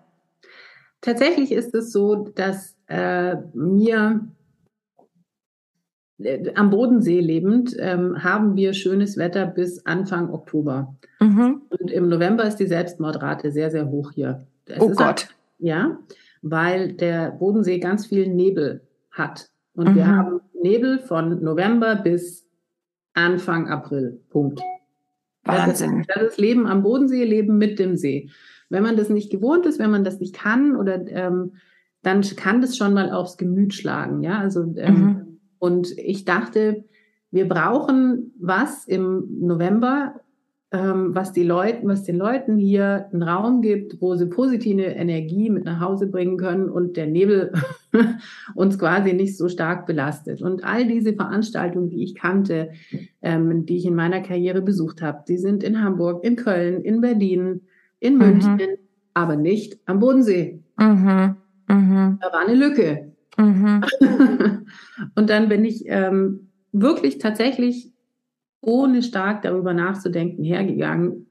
[1.01, 4.27] Tatsächlich ist es so, dass äh, mir
[6.55, 10.95] am Bodensee lebend ähm, haben wir schönes Wetter bis Anfang Oktober.
[11.19, 11.61] Mhm.
[11.69, 14.47] Und im November ist die Selbstmordrate sehr, sehr hoch hier.
[14.65, 14.99] Es oh Gott.
[14.99, 15.99] Halt, ja,
[16.41, 19.49] weil der Bodensee ganz viel Nebel hat.
[19.75, 19.95] Und mhm.
[19.95, 22.47] wir haben Nebel von November bis
[23.13, 24.19] Anfang April.
[24.29, 24.59] Punkt.
[25.43, 26.03] Wahnsinn.
[26.07, 28.29] Das ist, das ist Leben am Bodensee, Leben mit dem See.
[28.69, 31.53] Wenn man das nicht gewohnt ist, wenn man das nicht kann, oder ähm,
[32.01, 34.23] dann kann das schon mal aufs Gemüt schlagen.
[34.23, 35.36] Ja, also ähm, mhm.
[35.59, 36.83] Und ich dachte,
[37.31, 40.21] wir brauchen was im November,
[40.71, 45.49] ähm, was die Leuten, was den Leuten hier einen Raum gibt, wo sie positive Energie
[45.49, 47.53] mit nach Hause bringen können und der Nebel
[48.55, 50.41] uns quasi nicht so stark belastet.
[50.41, 52.71] Und all diese Veranstaltungen, die ich kannte,
[53.21, 56.99] ähm, die ich in meiner Karriere besucht habe, die sind in Hamburg, in Köln, in
[56.99, 57.61] Berlin,
[57.99, 58.19] in mhm.
[58.19, 58.77] München, mhm.
[59.13, 60.59] aber nicht am Bodensee.
[60.77, 61.37] Mhm.
[61.69, 62.19] Mhm.
[62.21, 63.06] Da war eine Lücke.
[63.37, 63.83] Mhm.
[65.15, 67.91] und dann bin ich ähm, wirklich tatsächlich
[68.61, 71.27] ohne stark darüber nachzudenken hergegangen.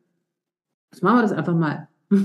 [0.92, 1.88] Jetzt machen wir das einfach mal.
[2.10, 2.16] oh,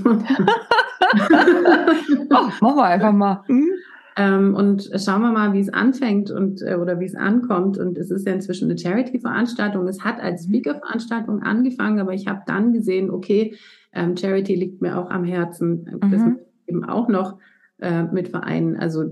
[2.60, 3.44] machen wir einfach mal.
[3.48, 3.68] Mhm.
[4.14, 7.78] Ähm, und schauen wir mal, wie es anfängt und äh, oder wie es ankommt.
[7.78, 9.88] Und es ist ja inzwischen eine Charity-Veranstaltung.
[9.88, 13.56] Es hat als Speaker-Veranstaltung angefangen, aber ich habe dann gesehen, okay,
[13.94, 15.86] ähm, Charity liegt mir auch am Herzen.
[16.10, 16.40] Das mhm.
[16.66, 17.38] eben auch noch
[17.82, 18.76] äh, mit Vereinen.
[18.76, 19.04] Also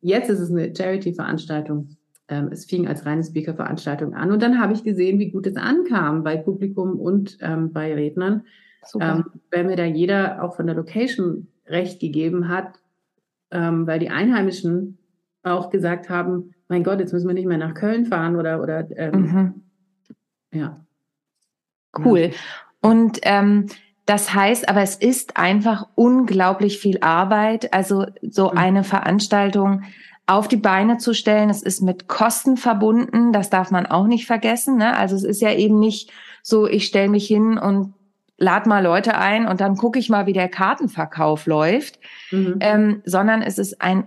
[0.00, 1.90] jetzt ist es eine Charity-Veranstaltung.
[2.28, 4.32] Ähm, es fing als reine Speaker-Veranstaltung an.
[4.32, 8.42] Und dann habe ich gesehen, wie gut es ankam bei Publikum und ähm, bei Rednern.
[9.00, 12.74] Ähm, weil mir da jeder auch von der Location recht gegeben hat,
[13.50, 14.98] ähm, weil die Einheimischen
[15.42, 18.88] auch gesagt haben, mein Gott, jetzt müssen wir nicht mehr nach Köln fahren oder, oder
[18.96, 19.54] ähm, mhm.
[20.52, 20.84] ja.
[21.96, 22.30] Cool.
[22.80, 23.66] Und ähm,
[24.06, 28.58] das heißt, aber es ist einfach unglaublich viel Arbeit, also so mhm.
[28.58, 29.82] eine Veranstaltung
[30.26, 31.50] auf die Beine zu stellen.
[31.50, 34.76] Es ist mit Kosten verbunden, das darf man auch nicht vergessen.
[34.76, 34.96] Ne?
[34.96, 37.94] Also es ist ja eben nicht so, ich stelle mich hin und
[38.38, 41.98] lad mal Leute ein und dann gucke ich mal, wie der Kartenverkauf läuft,
[42.30, 42.58] mhm.
[42.60, 44.04] ähm, sondern es ist ein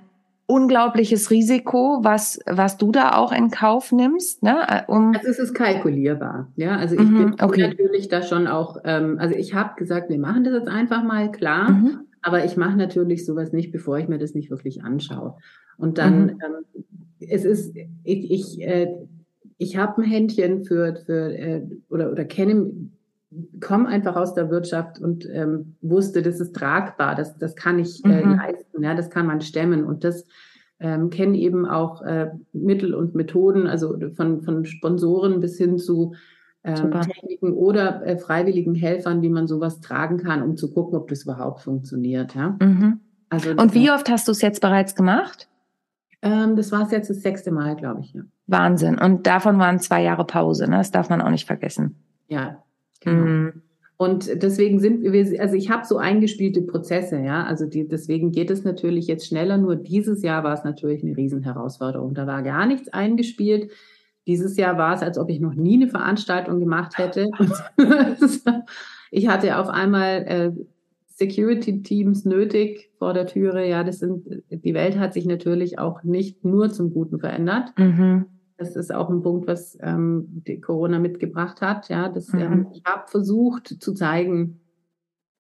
[0.49, 4.57] unglaubliches Risiko, was, was du da auch in Kauf nimmst, ne?
[4.67, 6.75] Äh, um also es ist kalkulierbar, ja.
[6.75, 7.67] Also ich mhm, bin okay.
[7.67, 11.31] natürlich da schon auch, ähm, also ich habe gesagt, wir machen das jetzt einfach mal,
[11.31, 11.99] klar, mhm.
[12.23, 15.35] aber ich mache natürlich sowas nicht, bevor ich mir das nicht wirklich anschaue.
[15.77, 16.29] Und dann, mhm.
[16.29, 16.83] ähm,
[17.29, 18.87] es ist, ich, ich, äh,
[19.59, 22.71] ich habe ein Händchen für, für äh, oder, oder kenne
[23.61, 28.03] komme einfach aus der Wirtschaft und ähm, wusste, das ist tragbar, das, das kann ich
[28.03, 28.37] äh, mhm.
[28.37, 30.25] leisten, ja, das kann man stemmen und das
[30.79, 36.15] ähm, kennen eben auch äh, Mittel und Methoden, also von, von Sponsoren bis hin zu
[36.63, 41.07] ähm, Techniken oder äh, freiwilligen Helfern, wie man sowas tragen kann, um zu gucken, ob
[41.09, 42.35] das überhaupt funktioniert.
[42.35, 42.57] Ja?
[42.59, 42.99] Mhm.
[43.29, 45.47] Also, und wie oft hast du es jetzt bereits gemacht?
[46.21, 48.13] Ähm, das war es jetzt das sechste Mal, glaube ich.
[48.13, 48.21] Ja.
[48.47, 48.97] Wahnsinn.
[48.97, 50.77] Und davon waren zwei Jahre Pause, ne?
[50.77, 51.95] das darf man auch nicht vergessen.
[52.27, 52.63] Ja,
[52.99, 53.25] Genau.
[53.25, 53.61] Mhm.
[54.01, 57.43] Und deswegen sind wir, also ich habe so eingespielte Prozesse, ja.
[57.43, 59.57] Also die, deswegen geht es natürlich jetzt schneller.
[59.57, 62.13] Nur dieses Jahr war es natürlich eine Riesenherausforderung.
[62.13, 63.71] Da war gar nichts eingespielt.
[64.25, 67.27] Dieses Jahr war es, als ob ich noch nie eine Veranstaltung gemacht hätte.
[69.11, 70.51] ich hatte auf einmal äh,
[71.07, 73.67] Security-Teams nötig vor der Türe.
[73.67, 77.73] Ja, das sind, die Welt hat sich natürlich auch nicht nur zum Guten verändert.
[77.77, 78.27] Mhm.
[78.59, 81.87] Das ist auch ein Punkt, was ähm, die Corona mitgebracht hat.
[81.87, 82.39] Ja, das, mhm.
[82.39, 84.59] ähm, ich habe versucht zu zeigen,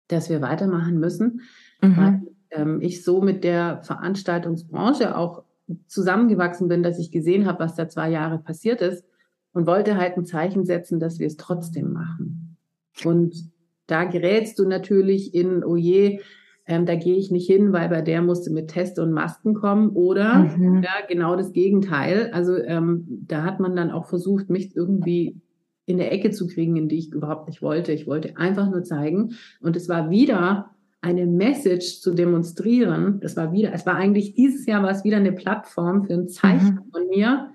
[0.08, 1.42] dass wir weitermachen müssen,
[1.82, 1.98] mhm.
[1.98, 5.44] weil ähm, ich so mit der Veranstaltungsbranche auch
[5.88, 9.04] zusammengewachsen bin, dass ich gesehen habe, was da zwei Jahre passiert ist
[9.52, 12.58] und wollte halt ein Zeichen setzen, dass wir es trotzdem machen.
[13.04, 13.52] Und
[13.88, 16.22] da gerätst du natürlich in, oh je,
[16.66, 19.90] ähm, da gehe ich nicht hin, weil bei der musste mit Test und Masken kommen.
[19.90, 20.82] Oder mhm.
[20.82, 22.30] ja, genau das Gegenteil.
[22.34, 25.42] Also ähm, da hat man dann auch versucht, mich irgendwie
[25.86, 27.92] in der Ecke zu kriegen, in die ich überhaupt nicht wollte.
[27.92, 29.34] Ich wollte einfach nur zeigen.
[29.60, 30.72] Und es war wieder
[31.02, 33.20] eine Message zu demonstrieren.
[33.20, 36.30] Das war wieder, es war eigentlich dieses Jahr war es wieder eine Plattform für ein
[36.30, 36.92] Zeichen mhm.
[36.92, 37.50] von mir.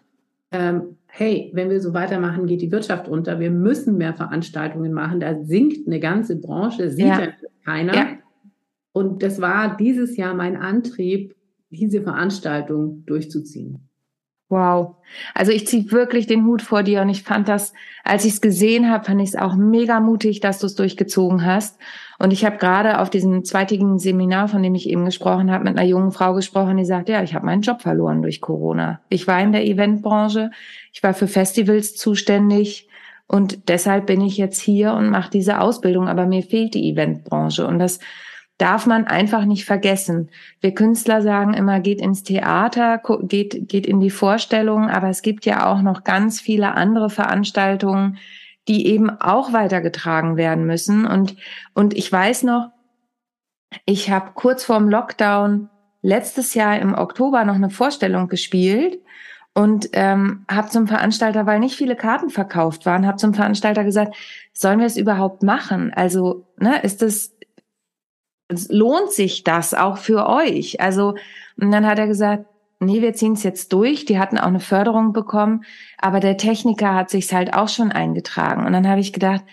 [0.50, 3.40] Ähm, hey, wenn wir so weitermachen, geht die Wirtschaft unter.
[3.40, 5.20] Wir müssen mehr Veranstaltungen machen.
[5.20, 7.28] Da sinkt eine ganze Branche, sieht ja.
[7.64, 7.94] keiner.
[7.94, 8.06] Ja.
[8.92, 11.37] Und das war dieses Jahr mein Antrieb,
[11.70, 13.88] diese Veranstaltung durchzuziehen.
[14.51, 14.96] Wow.
[15.35, 18.40] Also ich ziehe wirklich den Hut vor dir und ich fand das, als ich es
[18.40, 21.79] gesehen habe, fand ich es auch mega mutig, dass du es durchgezogen hast.
[22.18, 25.77] Und ich habe gerade auf diesem zweitägigen Seminar, von dem ich eben gesprochen habe, mit
[25.77, 29.01] einer jungen Frau gesprochen, die sagt, ja, ich habe meinen Job verloren durch Corona.
[29.11, 30.51] Ich war in der Eventbranche,
[30.94, 32.88] ich war für Festivals zuständig
[33.27, 37.66] und deshalb bin ich jetzt hier und mache diese Ausbildung, aber mir fehlt die Eventbranche
[37.66, 38.01] und das
[38.58, 40.30] darf man einfach nicht vergessen.
[40.60, 45.46] Wir Künstler sagen immer, geht ins Theater, geht, geht in die Vorstellung, aber es gibt
[45.46, 48.18] ja auch noch ganz viele andere Veranstaltungen,
[48.66, 51.06] die eben auch weitergetragen werden müssen.
[51.06, 51.36] Und,
[51.72, 52.70] und ich weiß noch,
[53.86, 55.70] ich habe kurz vorm Lockdown
[56.02, 59.00] letztes Jahr im Oktober noch eine Vorstellung gespielt
[59.54, 64.14] und ähm, habe zum Veranstalter, weil nicht viele Karten verkauft waren, habe zum Veranstalter gesagt,
[64.52, 65.92] sollen wir es überhaupt machen?
[65.94, 67.38] Also ne, ist es
[68.48, 70.80] lohnt sich das auch für euch?
[70.80, 71.14] Also,
[71.61, 72.46] und dann hat er gesagt,
[72.80, 74.04] nee, wir ziehen es jetzt durch.
[74.04, 75.64] Die hatten auch eine Förderung bekommen,
[75.98, 78.66] aber der Techniker hat sich's halt auch schon eingetragen.
[78.66, 79.44] Und dann habe ich gedacht,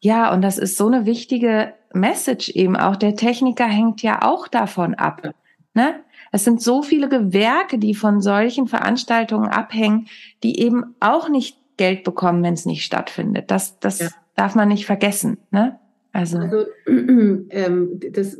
[0.00, 2.96] ja, und das ist so eine wichtige Message eben auch.
[2.96, 5.32] Der Techniker hängt ja auch davon ab.
[5.74, 5.94] Ne?
[6.32, 10.08] Es sind so viele Gewerke, die von solchen Veranstaltungen abhängen,
[10.42, 13.50] die eben auch nicht Geld bekommen, wenn es nicht stattfindet.
[13.50, 14.08] Das, das ja.
[14.34, 15.38] darf man nicht vergessen.
[15.50, 15.78] Ne?
[16.16, 18.38] Also, also ähm, das,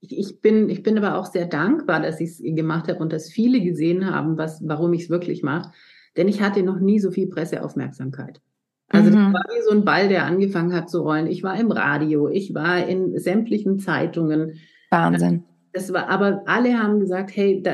[0.00, 3.30] ich bin, ich bin aber auch sehr dankbar, dass ich es gemacht habe und dass
[3.30, 5.70] viele gesehen haben, was, warum ich es wirklich mache.
[6.16, 8.40] Denn ich hatte noch nie so viel Presseaufmerksamkeit.
[8.88, 9.14] Also mhm.
[9.14, 11.26] das war wie so ein Ball, der angefangen hat zu rollen.
[11.26, 14.58] Ich war im Radio, ich war in sämtlichen Zeitungen.
[14.90, 15.44] Wahnsinn.
[15.72, 17.72] Das war, aber alle haben gesagt, hey, da,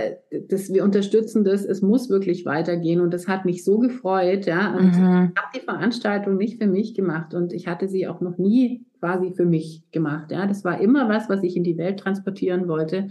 [0.48, 3.00] das, wir unterstützen das, es muss wirklich weitergehen.
[3.00, 4.76] Und das hat mich so gefreut, ja.
[4.76, 5.32] Und mhm.
[5.34, 8.86] ich habe die Veranstaltung nicht für mich gemacht und ich hatte sie auch noch nie
[9.00, 10.30] quasi für mich gemacht.
[10.30, 13.08] Ja, das war immer was, was ich in die Welt transportieren wollte.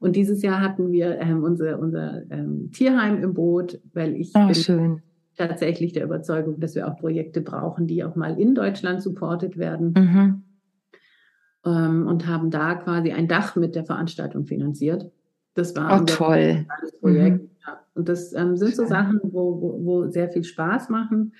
[0.00, 4.46] Und dieses Jahr hatten wir ähm, unser, unser ähm, Tierheim im Boot, weil ich oh,
[4.46, 5.02] bin schön.
[5.36, 9.94] tatsächlich der Überzeugung, dass wir auch Projekte brauchen, die auch mal in Deutschland supportet werden.
[9.96, 10.42] Mhm.
[11.64, 15.08] Ähm, und haben da quasi ein Dach mit der Veranstaltung finanziert.
[15.54, 16.66] Das war oh, ein toll.
[17.00, 17.40] Projekt.
[17.40, 17.50] Mhm.
[17.64, 17.80] Ja.
[17.94, 21.32] Und das ähm, sind so Sachen, wo, wo, wo sehr viel Spaß machen.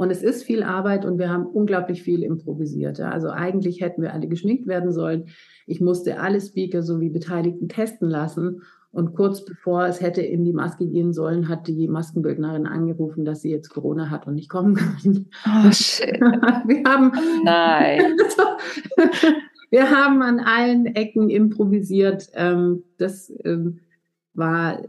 [0.00, 2.96] Und es ist viel Arbeit und wir haben unglaublich viel improvisiert.
[2.96, 3.10] Ja.
[3.10, 5.26] Also eigentlich hätten wir alle geschminkt werden sollen.
[5.66, 8.62] Ich musste alle Speaker sowie Beteiligten testen lassen.
[8.92, 13.42] Und kurz bevor es hätte in die Maske gehen sollen, hat die Maskenbildnerin angerufen, dass
[13.42, 15.26] sie jetzt Corona hat und nicht kommen kann.
[15.44, 16.18] Oh shit.
[16.18, 17.12] Wir haben,
[17.44, 18.16] Nein.
[19.70, 22.26] wir haben an allen Ecken improvisiert.
[22.32, 23.80] Ähm, das ähm,
[24.32, 24.80] war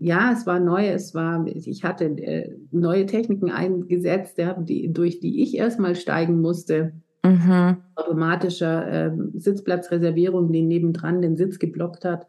[0.00, 5.20] ja, es war neu, es war, ich hatte äh, neue Techniken eingesetzt, ja, die, durch
[5.20, 6.94] die ich erstmal steigen musste.
[7.22, 7.76] Mhm.
[7.96, 12.26] Automatischer äh, Sitzplatzreservierung, die nebendran den Sitz geblockt hat.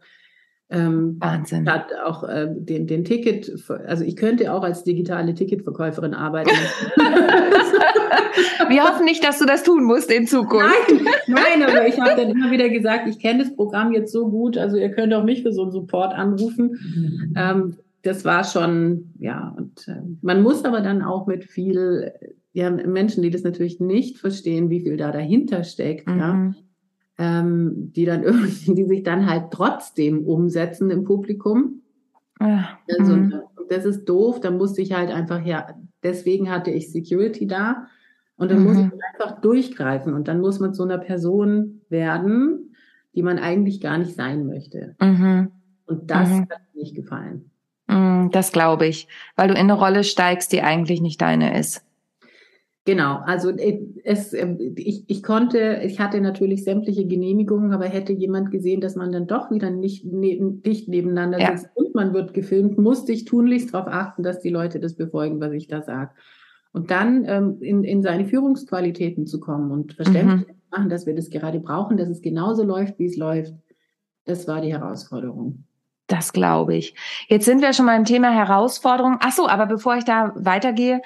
[0.71, 1.69] Ähm, Wahnsinn.
[1.69, 3.51] Hat auch äh, den, den Ticket,
[3.85, 6.49] also ich könnte auch als digitale Ticketverkäuferin arbeiten.
[8.69, 10.73] Wir hoffen nicht, dass du das tun musst in Zukunft.
[11.27, 14.29] Nein, nein aber ich habe dann immer wieder gesagt, ich kenne das Programm jetzt so
[14.29, 16.79] gut, also ihr könnt auch mich für so einen Support anrufen.
[16.95, 17.33] Mhm.
[17.35, 22.13] Ähm, das war schon, ja, und äh, man muss aber dann auch mit viel,
[22.53, 26.19] ja, Menschen, die das natürlich nicht verstehen, wie viel da dahinter steckt, mhm.
[26.19, 26.53] ja
[27.21, 31.83] ähm, die dann irgendwie, die sich dann halt trotzdem umsetzen im Publikum.
[32.39, 32.79] Ja.
[32.97, 33.33] Also, mhm.
[33.69, 35.67] das ist doof, da musste ich halt einfach, ja,
[36.01, 37.85] deswegen hatte ich Security da
[38.37, 38.65] und dann mhm.
[38.65, 42.75] muss ich einfach durchgreifen und dann muss man zu einer Person werden,
[43.13, 44.95] die man eigentlich gar nicht sein möchte.
[44.99, 45.51] Mhm.
[45.85, 46.41] Und das mhm.
[46.49, 47.51] hat mir nicht gefallen.
[47.87, 51.85] Mhm, das glaube ich, weil du in eine Rolle steigst, die eigentlich nicht deine ist.
[52.83, 58.11] Genau, also äh, es, ähm, ich, ich konnte, ich hatte natürlich sämtliche Genehmigungen, aber hätte
[58.11, 61.55] jemand gesehen, dass man dann doch wieder nicht neben, dicht nebeneinander ja.
[61.55, 65.39] sitzt und man wird gefilmt, musste ich tunlichst darauf achten, dass die Leute das befolgen,
[65.39, 66.11] was ich da sage.
[66.73, 70.53] Und dann ähm, in, in seine Führungsqualitäten zu kommen und verständlich mhm.
[70.71, 73.53] machen, dass wir das gerade brauchen, dass es genauso läuft, wie es läuft,
[74.25, 75.65] das war die Herausforderung.
[76.07, 76.93] Das glaube ich.
[77.27, 79.17] Jetzt sind wir schon mal im Thema Herausforderung.
[79.21, 81.01] Ach so, aber bevor ich da weitergehe,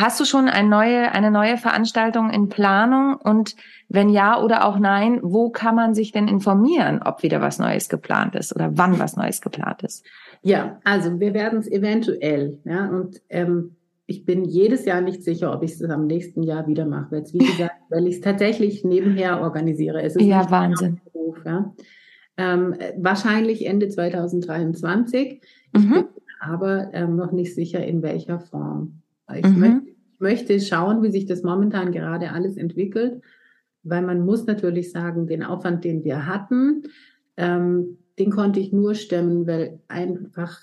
[0.00, 3.16] Hast du schon eine neue, eine neue Veranstaltung in Planung?
[3.16, 3.56] Und
[3.88, 7.88] wenn ja oder auch nein, wo kann man sich denn informieren, ob wieder was Neues
[7.88, 10.04] geplant ist oder wann was Neues geplant ist?
[10.42, 15.52] Ja, also wir werden es eventuell, ja, und ähm, ich bin jedes Jahr nicht sicher,
[15.52, 17.16] ob ich es am nächsten Jahr wieder mache.
[17.16, 20.02] Jetzt, wie gesagt, weil ich es tatsächlich nebenher organisiere.
[20.02, 21.00] Es ist ja, Wahnsinn.
[21.12, 21.74] Beruf, ja.
[22.36, 25.42] Ähm, wahrscheinlich Ende 2023.
[25.74, 25.92] Ich mhm.
[25.92, 26.04] bin
[26.40, 29.02] aber ähm, noch nicht sicher, in welcher Form.
[29.34, 29.60] Ich, mhm.
[29.60, 33.22] möchte, ich möchte schauen, wie sich das momentan gerade alles entwickelt,
[33.82, 36.84] weil man muss natürlich sagen, den Aufwand, den wir hatten,
[37.36, 40.58] ähm, den konnte ich nur stemmen, weil einfach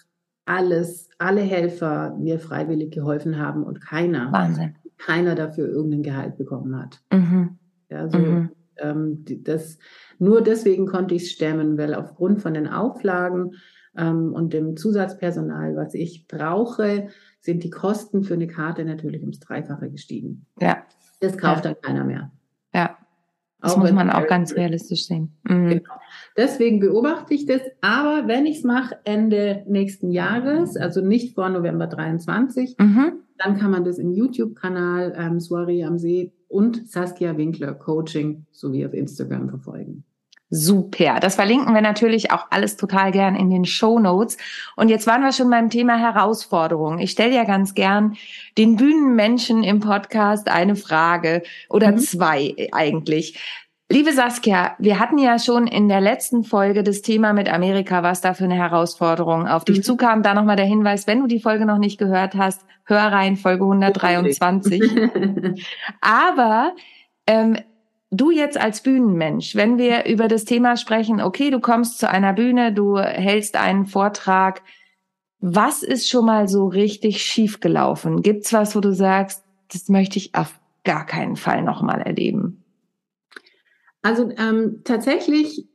[0.46, 4.76] alles, alle Helfer mir freiwillig geholfen haben und keiner, Wahnsinn.
[4.98, 7.02] keiner dafür irgendein Gehalt bekommen hat.
[7.12, 7.58] Mhm.
[7.90, 8.50] Ja, so, mhm.
[8.78, 9.80] ähm, das,
[10.20, 13.56] nur deswegen konnte ich es stemmen, weil aufgrund von den Auflagen
[13.98, 17.08] ähm, und dem Zusatzpersonal, was ich brauche,
[17.46, 20.46] sind die Kosten für eine Karte natürlich ums Dreifache gestiegen.
[20.60, 20.84] Ja.
[21.22, 21.72] Das kauft ja.
[21.72, 22.32] dann keiner mehr.
[22.74, 22.98] Ja.
[23.62, 25.32] Das auch muss man auch ganz realistisch sehen.
[25.44, 25.70] Mhm.
[25.70, 25.94] Genau.
[26.38, 27.62] Deswegen beobachte ich das.
[27.82, 33.14] Aber wenn ich es mache Ende nächsten Jahres, also nicht vor November 23, mhm.
[33.38, 38.86] dann kann man das im YouTube-Kanal ähm, Soiree am See und Saskia Winkler Coaching sowie
[38.86, 40.04] auf Instagram verfolgen.
[40.50, 41.20] Super.
[41.20, 44.38] Das verlinken wir natürlich auch alles total gern in den Show Notes.
[44.76, 47.00] Und jetzt waren wir schon beim Thema Herausforderungen.
[47.00, 48.16] Ich stelle ja ganz gern
[48.58, 51.98] den Bühnenmenschen im Podcast eine Frage oder mhm.
[51.98, 53.40] zwei eigentlich.
[53.90, 58.22] Liebe Saskia, wir hatten ja schon in der letzten Folge das Thema mit Amerika, was
[58.22, 59.84] da für eine Herausforderung auf dich mhm.
[59.84, 60.24] zukam.
[60.24, 63.64] Da nochmal der Hinweis, wenn du die Folge noch nicht gehört hast, hör rein, Folge
[63.66, 64.82] 123.
[66.02, 66.74] Aber
[67.28, 67.58] ähm,
[68.18, 72.34] du jetzt als Bühnenmensch, wenn wir über das Thema sprechen, okay, du kommst zu einer
[72.34, 74.62] Bühne, du hältst einen Vortrag,
[75.40, 78.22] was ist schon mal so richtig schief gelaufen?
[78.22, 82.64] Gibt's was, wo du sagst, das möchte ich auf gar keinen Fall nochmal erleben?
[84.02, 85.68] Also ähm, tatsächlich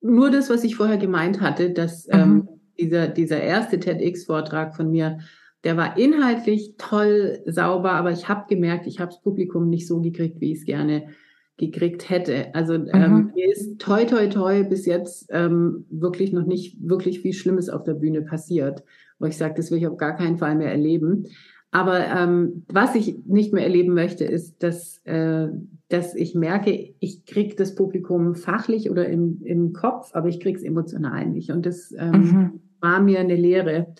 [0.00, 2.12] nur das, was ich vorher gemeint hatte, dass mhm.
[2.12, 5.18] ähm, dieser, dieser erste TEDx-Vortrag von mir,
[5.64, 10.00] der war inhaltlich toll, sauber, aber ich habe gemerkt, ich habe das Publikum nicht so
[10.00, 11.08] gekriegt, wie ich es gerne
[11.56, 12.54] gekriegt hätte.
[12.54, 13.32] Also ähm, mhm.
[13.34, 17.82] mir ist toi toi toi bis jetzt ähm, wirklich noch nicht wirklich viel Schlimmes auf
[17.82, 18.84] der Bühne passiert,
[19.18, 21.26] wo ich sage, das will ich auf gar keinen Fall mehr erleben.
[21.70, 25.48] Aber ähm, was ich nicht mehr erleben möchte, ist, dass, äh,
[25.88, 30.62] dass ich merke, ich krieg das Publikum fachlich oder im, im Kopf, aber ich krieg's
[30.62, 31.50] emotional nicht.
[31.50, 32.60] Und das ähm, mhm.
[32.80, 33.94] war mir eine Lehre.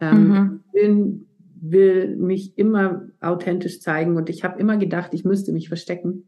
[0.00, 0.60] Ähm, mhm.
[0.72, 1.26] bin,
[1.60, 6.24] will mich immer authentisch zeigen und ich habe immer gedacht, ich müsste mich verstecken.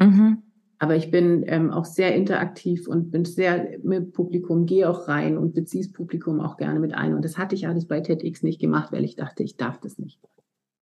[0.00, 0.42] Mhm.
[0.78, 5.36] Aber ich bin ähm, auch sehr interaktiv und bin sehr mit Publikum, gehe auch rein
[5.36, 7.14] und beziehe das Publikum auch gerne mit ein.
[7.14, 9.98] Und das hatte ich alles bei TEDx nicht gemacht, weil ich dachte, ich darf das
[9.98, 10.18] nicht.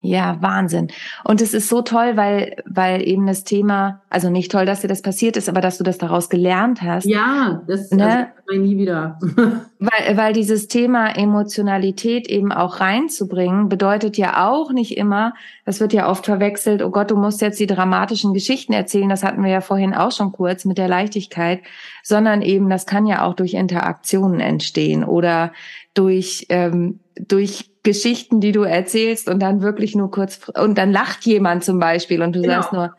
[0.04, 0.88] Ja, Wahnsinn.
[1.22, 4.88] Und es ist so toll, weil, weil eben das Thema, also nicht toll, dass dir
[4.88, 7.04] das passiert ist, aber dass du das daraus gelernt hast.
[7.04, 8.32] Ja, das ne?
[8.48, 9.20] also, nie wieder.
[9.78, 15.34] weil, weil dieses Thema Emotionalität eben auch reinzubringen, bedeutet ja auch nicht immer,
[15.64, 19.22] das wird ja oft verwechselt, oh Gott, du musst jetzt die dramatischen Geschichten erzählen, das
[19.22, 21.60] hatten wir ja vorhin auch schon kurz mit der Leichtigkeit,
[22.02, 25.52] sondern eben, das kann ja auch durch Interaktionen entstehen oder
[25.94, 31.24] durch, ähm, durch Geschichten, die du erzählst und dann wirklich nur kurz und dann lacht
[31.26, 32.54] jemand zum Beispiel und du genau.
[32.54, 32.94] sagst nur,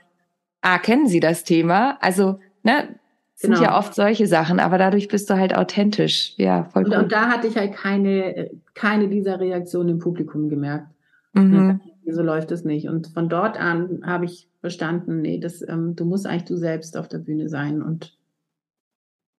[0.61, 1.97] ah, kennen Sie das Thema?
[2.01, 2.99] Also, ne,
[3.35, 3.63] sind genau.
[3.63, 6.33] ja oft solche Sachen, aber dadurch bist du halt authentisch.
[6.37, 10.87] Ja, voll und, und da hatte ich halt keine, keine dieser Reaktionen im Publikum gemerkt.
[11.33, 11.81] Mhm.
[12.05, 12.87] So läuft es nicht.
[12.87, 16.95] Und von dort an habe ich verstanden, nee, das, ähm, du musst eigentlich du selbst
[16.97, 18.17] auf der Bühne sein und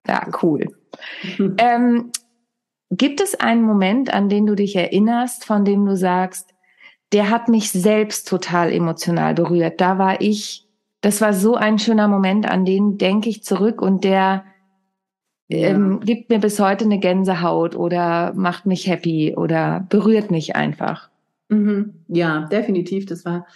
[0.06, 0.66] ja, cool.
[1.58, 2.10] ähm,
[2.96, 6.54] Gibt es einen Moment, an den du dich erinnerst, von dem du sagst,
[7.12, 9.80] der hat mich selbst total emotional berührt.
[9.80, 10.68] Da war ich,
[11.00, 14.44] das war so ein schöner Moment, an den denke ich zurück und der
[15.48, 15.68] ja.
[15.68, 21.10] ähm, gibt mir bis heute eine Gänsehaut oder macht mich happy oder berührt mich einfach.
[21.48, 22.04] Mhm.
[22.08, 23.06] Ja, definitiv.
[23.06, 23.46] Das war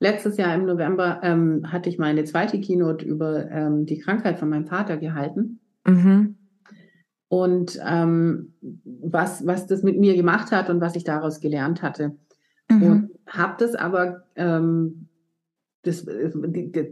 [0.00, 4.48] letztes Jahr im November ähm, hatte ich meine zweite Keynote über ähm, die Krankheit von
[4.48, 5.60] meinem Vater gehalten.
[5.86, 6.36] Mhm
[7.28, 12.16] und ähm, was, was das mit mir gemacht hat und was ich daraus gelernt hatte.
[12.70, 12.82] Mhm.
[12.82, 15.08] Und habe das aber, ähm,
[15.82, 16.06] das,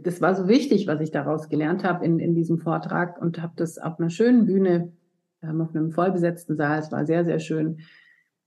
[0.03, 3.53] das war so wichtig, was ich daraus gelernt habe in, in diesem Vortrag und habe
[3.55, 4.93] das auf einer schönen Bühne,
[5.41, 7.79] ähm, auf einem vollbesetzten Saal, es war sehr, sehr schön,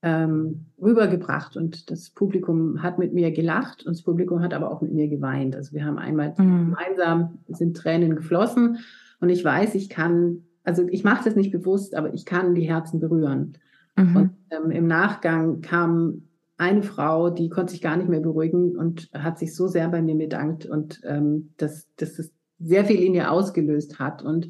[0.01, 4.81] ähm, rübergebracht und das Publikum hat mit mir gelacht und das Publikum hat aber auch
[4.81, 5.57] mit mir geweint.
[5.57, 6.71] Also wir haben einmal mhm.
[6.71, 8.79] gemeinsam, sind Tränen geflossen
[9.21, 12.69] und ich weiß, ich kann also ich mache das nicht bewusst, aber ich kann die
[12.69, 13.55] Herzen berühren.
[13.97, 14.17] Mhm.
[14.17, 16.25] Und ähm, im Nachgang kam
[16.59, 20.03] eine Frau, die konnte sich gar nicht mehr beruhigen und hat sich so sehr bei
[20.03, 24.23] mir bedankt und ähm, dass, dass das sehr viel in ihr ausgelöst hat.
[24.23, 24.49] Und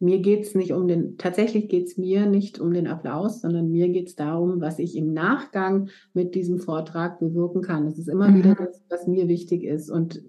[0.00, 4.16] mir geht's nicht um den, tatsächlich geht's mir nicht um den Applaus, sondern mir geht's
[4.16, 7.84] darum, was ich im Nachgang mit diesem Vortrag bewirken kann.
[7.84, 8.38] Das ist immer mhm.
[8.38, 9.90] wieder das, was mir wichtig ist.
[9.90, 10.24] Und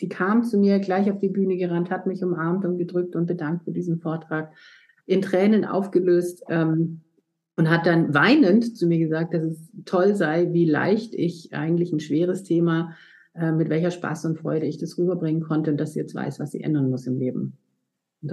[0.00, 3.26] die kam zu mir gleich auf die Bühne gerannt, hat mich umarmt und gedrückt und
[3.26, 4.52] bedankt für diesen Vortrag,
[5.06, 7.02] in Tränen aufgelöst ähm,
[7.56, 11.92] und hat dann weinend zu mir gesagt, dass es toll sei, wie leicht ich eigentlich
[11.92, 12.94] ein schweres Thema,
[13.34, 16.40] äh, mit welcher Spaß und Freude ich das rüberbringen konnte und dass sie jetzt weiß,
[16.40, 17.56] was sie ändern muss im Leben.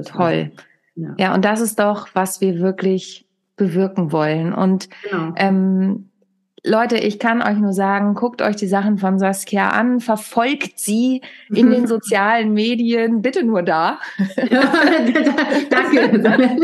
[0.05, 0.51] toll.
[0.95, 1.15] Ja.
[1.17, 4.53] ja, und das ist doch, was wir wirklich bewirken wollen.
[4.53, 5.33] Und genau.
[5.37, 6.10] ähm,
[6.63, 11.21] Leute, ich kann euch nur sagen, guckt euch die Sachen von Saskia an, verfolgt sie
[11.49, 13.99] in den sozialen Medien, bitte nur da.
[15.69, 16.59] Danke.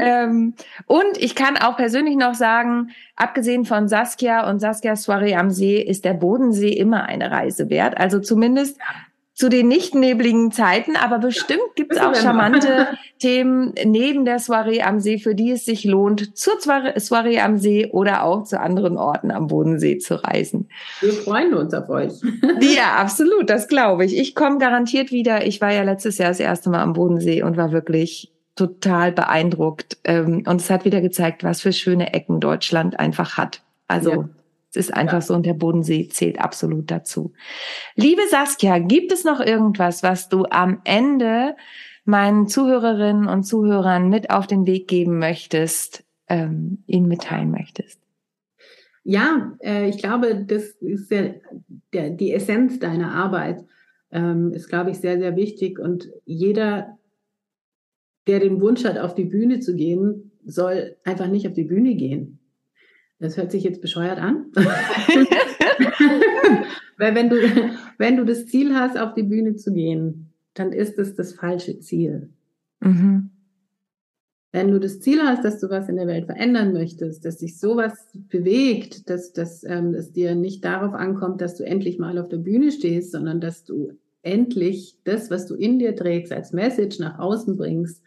[0.00, 0.54] ähm,
[0.86, 5.78] und ich kann auch persönlich noch sagen, abgesehen von Saskia und Saskias Soiree am See,
[5.78, 7.98] ist der Bodensee immer eine Reise wert.
[7.98, 8.78] Also zumindest
[9.34, 12.86] zu den nicht nebligen Zeiten, aber bestimmt gibt es auch charmante
[13.18, 17.90] Themen neben der Soiree am See, für die es sich lohnt, zur Soiree am See
[17.90, 20.68] oder auch zu anderen Orten am Bodensee zu reisen.
[21.00, 22.12] Wir freuen uns auf euch.
[22.60, 24.16] ja, absolut, das glaube ich.
[24.16, 25.44] Ich komme garantiert wieder.
[25.44, 29.98] Ich war ja letztes Jahr das erste Mal am Bodensee und war wirklich total beeindruckt.
[30.04, 33.62] Ähm, und es hat wieder gezeigt, was für schöne Ecken Deutschland einfach hat.
[33.88, 34.28] Also ja.
[34.76, 35.20] Es ist einfach ja.
[35.20, 37.32] so und der Bodensee zählt absolut dazu.
[37.94, 41.54] Liebe Saskia, gibt es noch irgendwas, was du am Ende
[42.04, 48.00] meinen Zuhörerinnen und Zuhörern mit auf den Weg geben möchtest, ähm, ihnen mitteilen möchtest?
[49.04, 51.36] Ja, äh, ich glaube, das ist der,
[51.92, 53.64] der, die Essenz deiner Arbeit,
[54.10, 55.78] ähm, ist, glaube ich, sehr, sehr wichtig.
[55.78, 56.98] Und jeder,
[58.26, 61.94] der den Wunsch hat, auf die Bühne zu gehen, soll einfach nicht auf die Bühne
[61.94, 62.38] gehen.
[63.24, 64.46] Das hört sich jetzt bescheuert an.
[66.98, 67.36] Weil wenn du,
[67.96, 71.80] wenn du das Ziel hast, auf die Bühne zu gehen, dann ist es das falsche
[71.80, 72.28] Ziel.
[72.80, 73.30] Mhm.
[74.52, 77.58] Wenn du das Ziel hast, dass du was in der Welt verändern möchtest, dass sich
[77.58, 77.94] sowas
[78.28, 82.36] bewegt, dass, dass ähm, es dir nicht darauf ankommt, dass du endlich mal auf der
[82.36, 87.18] Bühne stehst, sondern dass du endlich das, was du in dir trägst, als Message nach
[87.18, 88.02] außen bringst,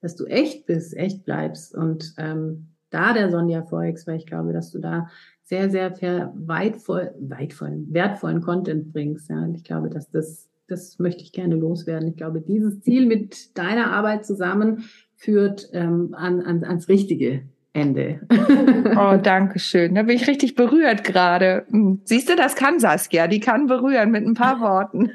[0.00, 4.52] dass du echt bist, echt bleibst und ähm, da der Sonja Foix, weil ich glaube,
[4.52, 5.08] dass du da
[5.44, 9.28] sehr, sehr weitvoll, weitvollen, wertvollen Content bringst.
[9.28, 12.08] Ja, und ich glaube, dass das, das möchte ich gerne loswerden.
[12.08, 14.84] Ich glaube, dieses Ziel mit deiner Arbeit zusammen
[15.16, 18.20] führt ähm, an, an, ans richtige Ende.
[18.96, 19.94] oh, danke schön.
[19.94, 21.66] Da bin ich richtig berührt gerade.
[21.70, 23.26] Hm, siehst du, das kann Saskia.
[23.26, 25.10] Die kann berühren mit ein paar Worten.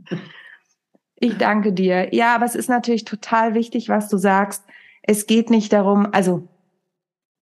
[1.16, 2.14] ich danke dir.
[2.14, 4.64] Ja, aber es ist natürlich total wichtig, was du sagst
[5.08, 6.46] es geht nicht darum, also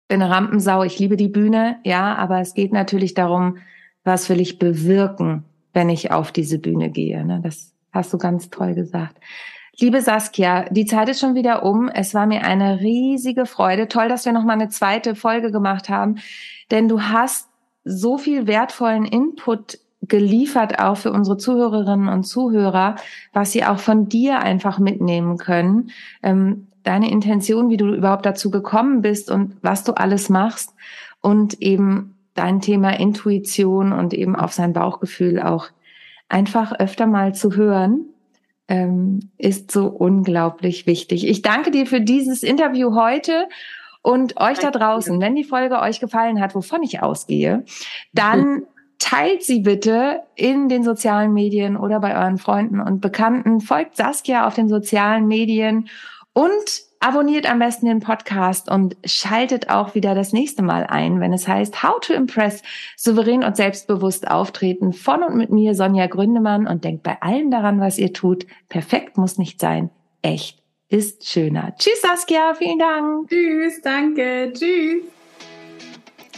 [0.06, 3.56] bin eine Rampensau, ich liebe die Bühne, ja, aber es geht natürlich darum,
[4.04, 7.24] was will ich bewirken, wenn ich auf diese Bühne gehe.
[7.24, 7.40] Ne?
[7.42, 9.16] Das hast du ganz toll gesagt.
[9.80, 11.88] Liebe Saskia, die Zeit ist schon wieder um.
[11.88, 13.88] Es war mir eine riesige Freude.
[13.88, 16.16] Toll, dass wir noch mal eine zweite Folge gemacht haben,
[16.70, 17.48] denn du hast
[17.82, 22.96] so viel wertvollen Input geliefert auch für unsere Zuhörerinnen und Zuhörer,
[23.32, 25.90] was sie auch von dir einfach mitnehmen können.
[26.22, 30.74] Ähm, deine Intention, wie du überhaupt dazu gekommen bist und was du alles machst
[31.20, 35.68] und eben dein Thema Intuition und eben auf sein Bauchgefühl auch
[36.28, 38.06] einfach öfter mal zu hören,
[38.68, 41.26] ähm, ist so unglaublich wichtig.
[41.26, 43.48] Ich danke dir für dieses Interview heute
[44.02, 47.64] und euch da draußen, wenn die Folge euch gefallen hat, wovon ich ausgehe,
[48.12, 48.62] dann
[48.98, 53.60] teilt sie bitte in den sozialen Medien oder bei euren Freunden und Bekannten.
[53.60, 55.88] Folgt Saskia auf den sozialen Medien
[56.34, 61.32] und abonniert am besten den Podcast und schaltet auch wieder das nächste Mal ein, wenn
[61.32, 62.62] es heißt How to Impress,
[62.96, 66.66] souverän und selbstbewusst auftreten von und mit mir, Sonja Gründemann.
[66.66, 68.46] Und denkt bei allem daran, was ihr tut.
[68.68, 69.90] Perfekt muss nicht sein.
[70.22, 71.74] Echt ist schöner.
[71.78, 72.54] Tschüss, Saskia.
[72.54, 73.28] Vielen Dank.
[73.28, 74.52] Tschüss, danke.
[74.54, 75.02] Tschüss.